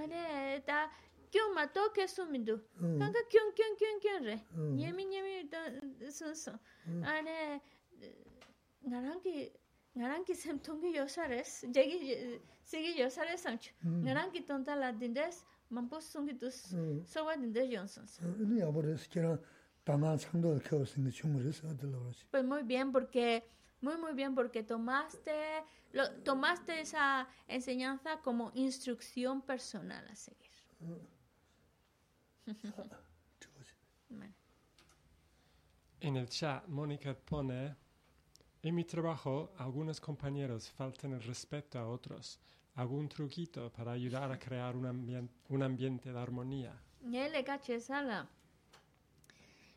[0.00, 0.88] ale da
[1.30, 4.36] kyung ma to ke su mi du kanga kyung kyung kyung kyung re
[4.80, 5.34] nyami nyami
[6.10, 6.58] sun sun
[7.04, 7.60] ale
[8.90, 9.52] ngarang ki
[9.96, 11.98] ngarang ki sem tongi yosares jegi
[12.64, 13.70] segi yosares samchu
[14.04, 16.74] ngarang ki tonta la dindes mampo sungi dus
[17.06, 19.38] sowa dindes yonsun sa ni abores kiran
[19.84, 21.98] tamang changdo ke osin de chumures adelo
[22.32, 23.42] ro muy bien porque
[23.86, 30.50] muy, muy bien, porque tomaste, lo, tomaste esa enseñanza como instrucción personal a seguir.
[35.98, 37.74] En el chat, Mónica pone,
[38.62, 42.38] en mi trabajo algunos compañeros faltan el respeto a otros.
[42.74, 46.78] ¿Algún truquito para ayudar a crear un, ambien un ambiente de armonía?
[47.02, 48.28] Él le caché sala.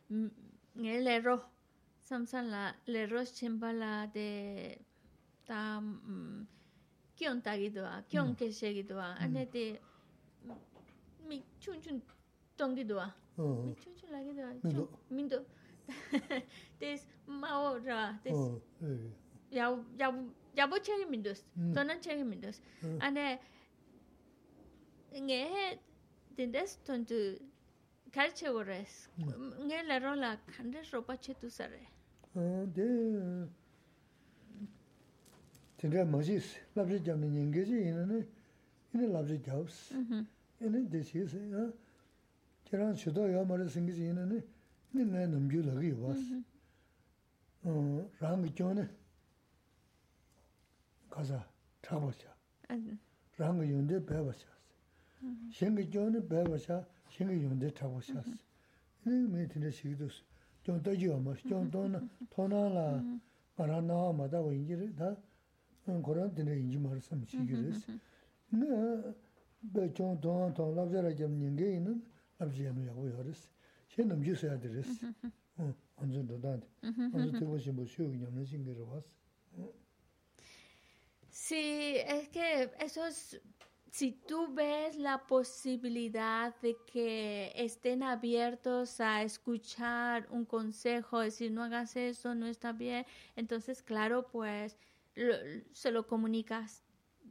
[0.10, 1.49] Él erró.
[2.10, 2.64] samsan la
[2.94, 4.30] le ros chimba la de
[5.48, 5.60] ta
[7.18, 9.65] kyon ta gi do a kyon ke she gi do a ane de
[11.27, 11.98] mi chun chun
[12.57, 13.10] tong gi do a
[13.65, 14.52] mi chun chun la gi do a
[15.15, 15.40] min do
[16.80, 17.02] des
[17.41, 18.40] ma o ra des
[19.57, 19.65] ya
[20.02, 20.07] ya
[20.57, 21.40] ya bo che gi min dos
[21.76, 22.57] to na che gi min dos
[23.06, 23.26] ane
[25.27, 25.65] nge he
[26.38, 27.19] den des ton tu
[28.15, 28.94] kar gores
[29.68, 31.84] nge la ro la khande ropa che tu sare
[32.34, 33.48] 어, 네.
[35.78, 36.59] 진짜 멋있어.
[36.74, 38.26] 랍지 잡는 연계지 이는
[38.94, 39.94] 이는 랍지 잡스.
[40.60, 41.52] 이는 대시세.
[41.55, 41.72] 어.
[42.70, 44.42] 저랑 저도 요 말을 생기지 이는
[44.92, 46.20] 내 남주라기 왔어.
[47.64, 48.88] 어, 랑이 전에
[51.10, 51.46] 가자.
[51.82, 52.34] 잡았자.
[60.64, 63.03] 좀 더지요 뭐 좀돈 돈알아
[63.56, 65.15] 바라나 마다 인지를 다
[66.06, 67.73] 그런 데는 인지 말씀 시기를
[68.52, 69.14] 네
[69.73, 72.03] 배좀 돈 돈랍자라 좀 인게 있는
[72.38, 73.49] 랍지야는 하고 요르스
[73.90, 75.06] 제 넘지 써야 되르스
[75.57, 76.61] 어 언제 도단
[77.14, 79.19] 언제 되고 싶어 쉬어 그냥 신경을 봤어.
[81.31, 83.40] Sí, es que esos
[83.91, 91.63] si tú ves la posibilidad de que estén abiertos a escuchar un consejo, decir no
[91.63, 93.05] hagas eso, no está bien,
[93.35, 94.77] entonces claro, pues
[95.73, 96.83] se lo comunicas,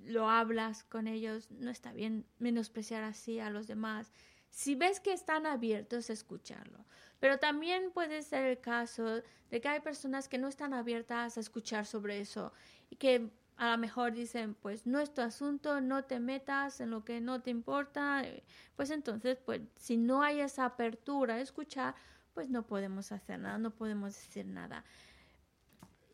[0.05, 4.13] lo hablas con ellos, no está bien menospreciar así a los demás.
[4.51, 6.85] Si ves que están abiertos a escucharlo,
[7.21, 11.41] pero también puede ser el caso de que hay personas que no están abiertas a
[11.41, 12.53] escuchar sobre eso
[12.91, 16.91] y que a lo mejor dicen, pues no es tu asunto, no te metas en
[16.91, 18.45] lo que no te importa, eh,
[18.77, 21.97] pues entonces, pues si no hay esa apertura a escuchar,
[22.35, 24.85] pues no podemos hacer nada, no podemos decir nada.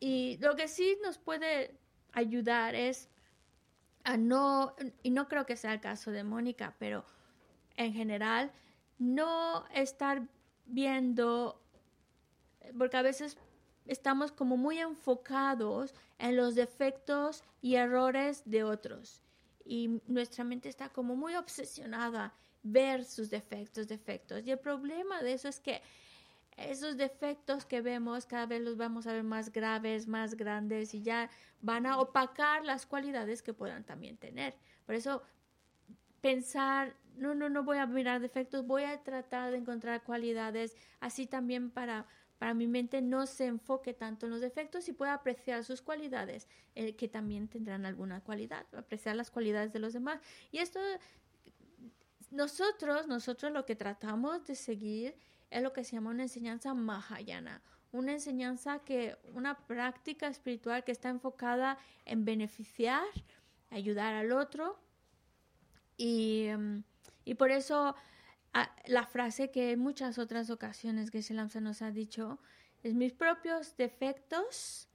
[0.01, 1.79] Y lo que sí nos puede
[2.13, 3.11] ayudar es
[4.05, 7.05] a no, y no creo que sea el caso de Mónica, pero
[7.77, 8.53] en general,
[8.99, 10.27] no estar
[10.65, 11.63] viendo,
[12.79, 13.37] porque a veces
[13.87, 19.21] estamos como muy enfocados en los defectos y errores de otros.
[19.65, 24.47] Y nuestra mente está como muy obsesionada ver sus defectos, defectos.
[24.47, 25.83] Y el problema de eso es que
[26.57, 31.03] esos defectos que vemos cada vez los vamos a ver más graves, más grandes y
[31.03, 31.31] ya
[31.61, 34.55] van a opacar las cualidades que puedan también tener.
[34.87, 35.23] Por eso
[36.21, 41.27] pensar, no, no, no voy a mirar defectos, voy a tratar de encontrar cualidades, así
[41.27, 42.07] también para,
[42.45, 46.47] para mi mente no se enfoque tanto en los defectos y pueda apreciar sus cualidades,
[46.75, 50.21] eh, que también tendrán alguna cualidad, apreciar las cualidades de los demás.
[50.53, 50.79] Y esto,
[52.31, 55.17] nosotros, nosotros lo que tratamos de seguir
[55.49, 57.63] es lo que se llama una enseñanza mahayana,
[57.93, 63.07] una enseñanza que, una práctica espiritual que está enfocada en beneficiar,
[63.71, 64.79] ayudar al otro.
[65.97, 66.83] Y, um,
[67.25, 67.97] y por eso
[68.87, 71.23] la frase que en muchas otras ocasiones que
[71.61, 72.39] nos ha dicho
[72.83, 74.89] es mis propios defectos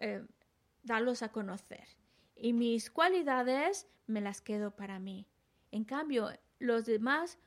[0.00, 0.24] eh,
[0.82, 1.86] darlos a conocer
[2.36, 5.26] y mis cualidades me las quedo para mí.
[5.72, 7.38] En cambio, los demás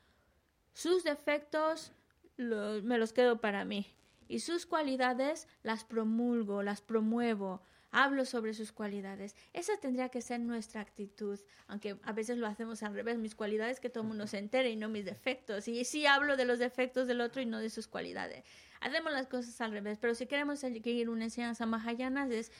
[0.73, 1.91] sus defectos
[2.37, 3.85] me los quedo para mí
[4.27, 9.35] y sus cualidades las promulgo, las promuevo, hablo sobre sus cualidades.
[9.53, 13.79] Esa tendría que ser nuestra actitud, aunque a veces lo hacemos al revés, mis cualidades
[13.79, 15.67] que todo el mundo se entere y no mis defectos.
[15.67, 18.43] Y sí hablo de los defectos del otro y no de sus cualidades.
[18.81, 22.51] Hacemos las cosas al revés, pero si queremos seguir una enseñanza mahayana es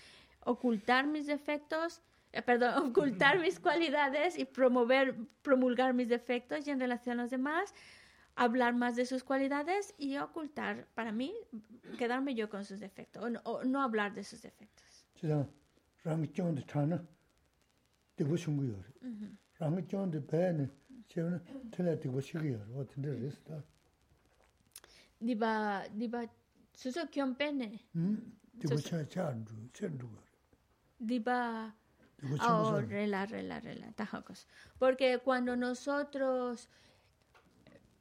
[0.41, 2.01] ocultar mis defectos,
[2.31, 7.31] eh, perdón, ocultar mis cualidades y promover, promulgar mis defectos y en relación a los
[7.31, 7.73] demás
[8.35, 11.34] hablar más de sus cualidades y ocultar, para mí,
[11.97, 14.89] quedarme yo con sus defectos, o no, o no hablar de sus defectos.
[15.19, 15.49] 지금
[16.05, 17.03] 랑 쫑데 차나
[18.16, 18.82] 되고 싶은 거요.
[19.59, 20.70] 랑 쫑데 배는
[21.09, 22.61] 저는 틀에 되고 싶어요.
[22.74, 23.62] 어떤데 그랬어.
[25.20, 26.27] Diba, diba,
[26.74, 27.81] suso kion pene.
[27.97, 28.36] 음?
[28.59, 30.19] 되고 차차 안주 챈두 거.
[31.01, 31.73] Diba,
[32.19, 34.47] 되고 oh, 싶은 rela, rela, rela, tajacos.
[34.78, 36.69] Porque cuando nosotros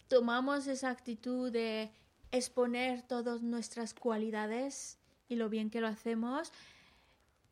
[0.10, 1.92] tomamos esa actitud de
[2.32, 4.98] exponer todas nuestras cualidades
[5.30, 6.52] y lo bien que lo hacemos,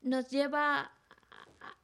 [0.07, 0.93] nos lleva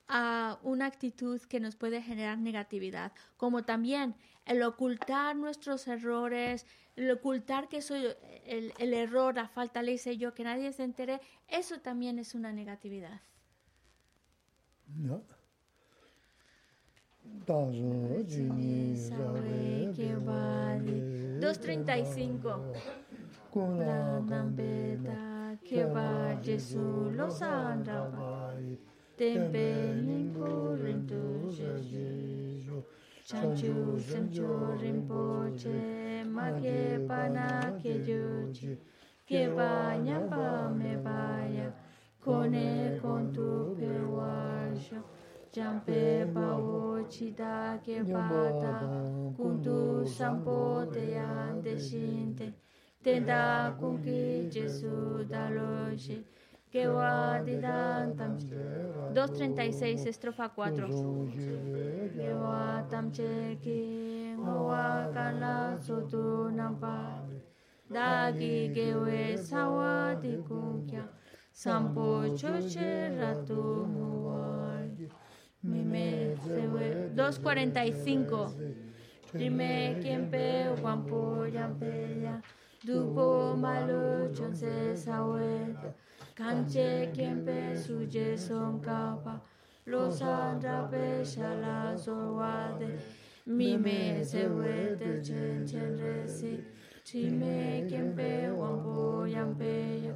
[0.09, 4.15] a una actitud que nos puede generar negatividad, como también
[4.47, 6.67] el ocultar nuestros errores,
[6.97, 8.07] el ocultar que soy
[8.47, 12.53] el, error, la falta, le hice yo, que nadie se entere, eso también es una
[12.53, 13.21] negatividad.
[14.87, 15.23] No.
[21.41, 22.73] Dos treinta y cinco.
[25.65, 28.77] Che Keba Jesu Losan Rabai
[29.17, 32.85] Tempe Limpo Rindu Jesu
[33.25, 36.27] Chanchu Semcho Rinpoche
[36.61, 38.77] che Pana che yoci.
[39.25, 41.73] Che vagna pa Kejuchi Keba Nyapa Mebaya
[42.21, 45.03] Kone Kontu Pewasho
[45.53, 52.53] Jampe Pao Chida Kebata Kuntu Sampo Deyante Shinte Shinte
[53.03, 56.25] Tenda kunki Jesu daloshi.
[56.71, 56.87] Que
[57.45, 58.39] didan tam
[59.13, 60.89] 236 estrofa 4.
[62.17, 67.21] Que wa tam cheki wa kala sotu nampa.
[67.93, 70.39] Dagi que we sawa di.
[71.53, 74.89] Sampo choche ratu muwar.
[75.63, 78.51] Mime sewe 245
[79.35, 82.41] Rime kiempe wampo yampe ya
[82.85, 85.95] Dupo malo chonse saweta
[86.35, 89.41] Kanche kempe suje son kapa
[89.87, 92.99] los andra pe shala zorwade
[93.47, 96.65] Mime sewe te chen chen resi
[97.07, 100.15] Rime kempe wampo yampe ya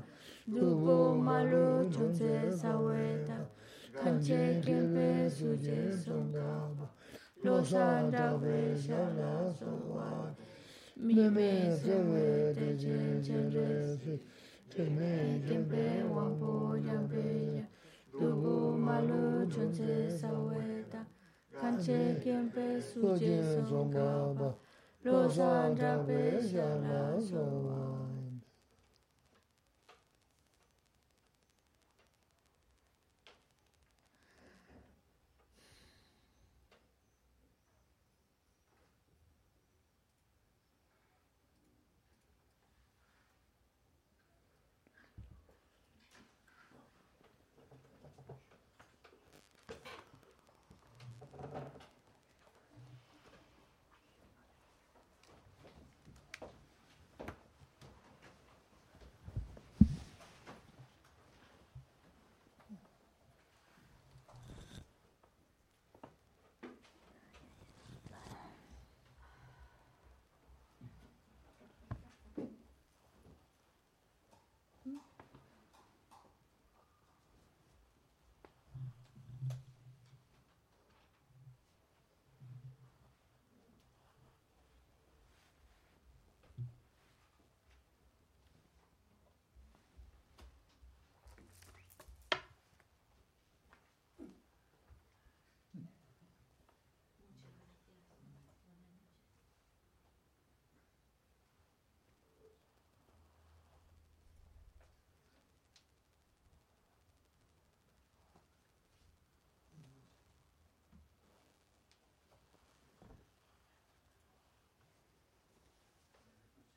[0.49, 3.47] Dupo malo chonse saweta
[3.95, 6.91] Kanche kempe suje son kapa
[7.45, 10.46] los andra pe shala zorwade
[10.97, 14.19] mime zewe de jen jen re si
[14.71, 17.25] teme kempe wampo yampe
[17.57, 17.65] ya
[18.21, 21.05] dugu malu chunze sawe ta
[21.61, 24.55] kanche kempe suje songa ba
[25.05, 28.06] lo san drape shala sowa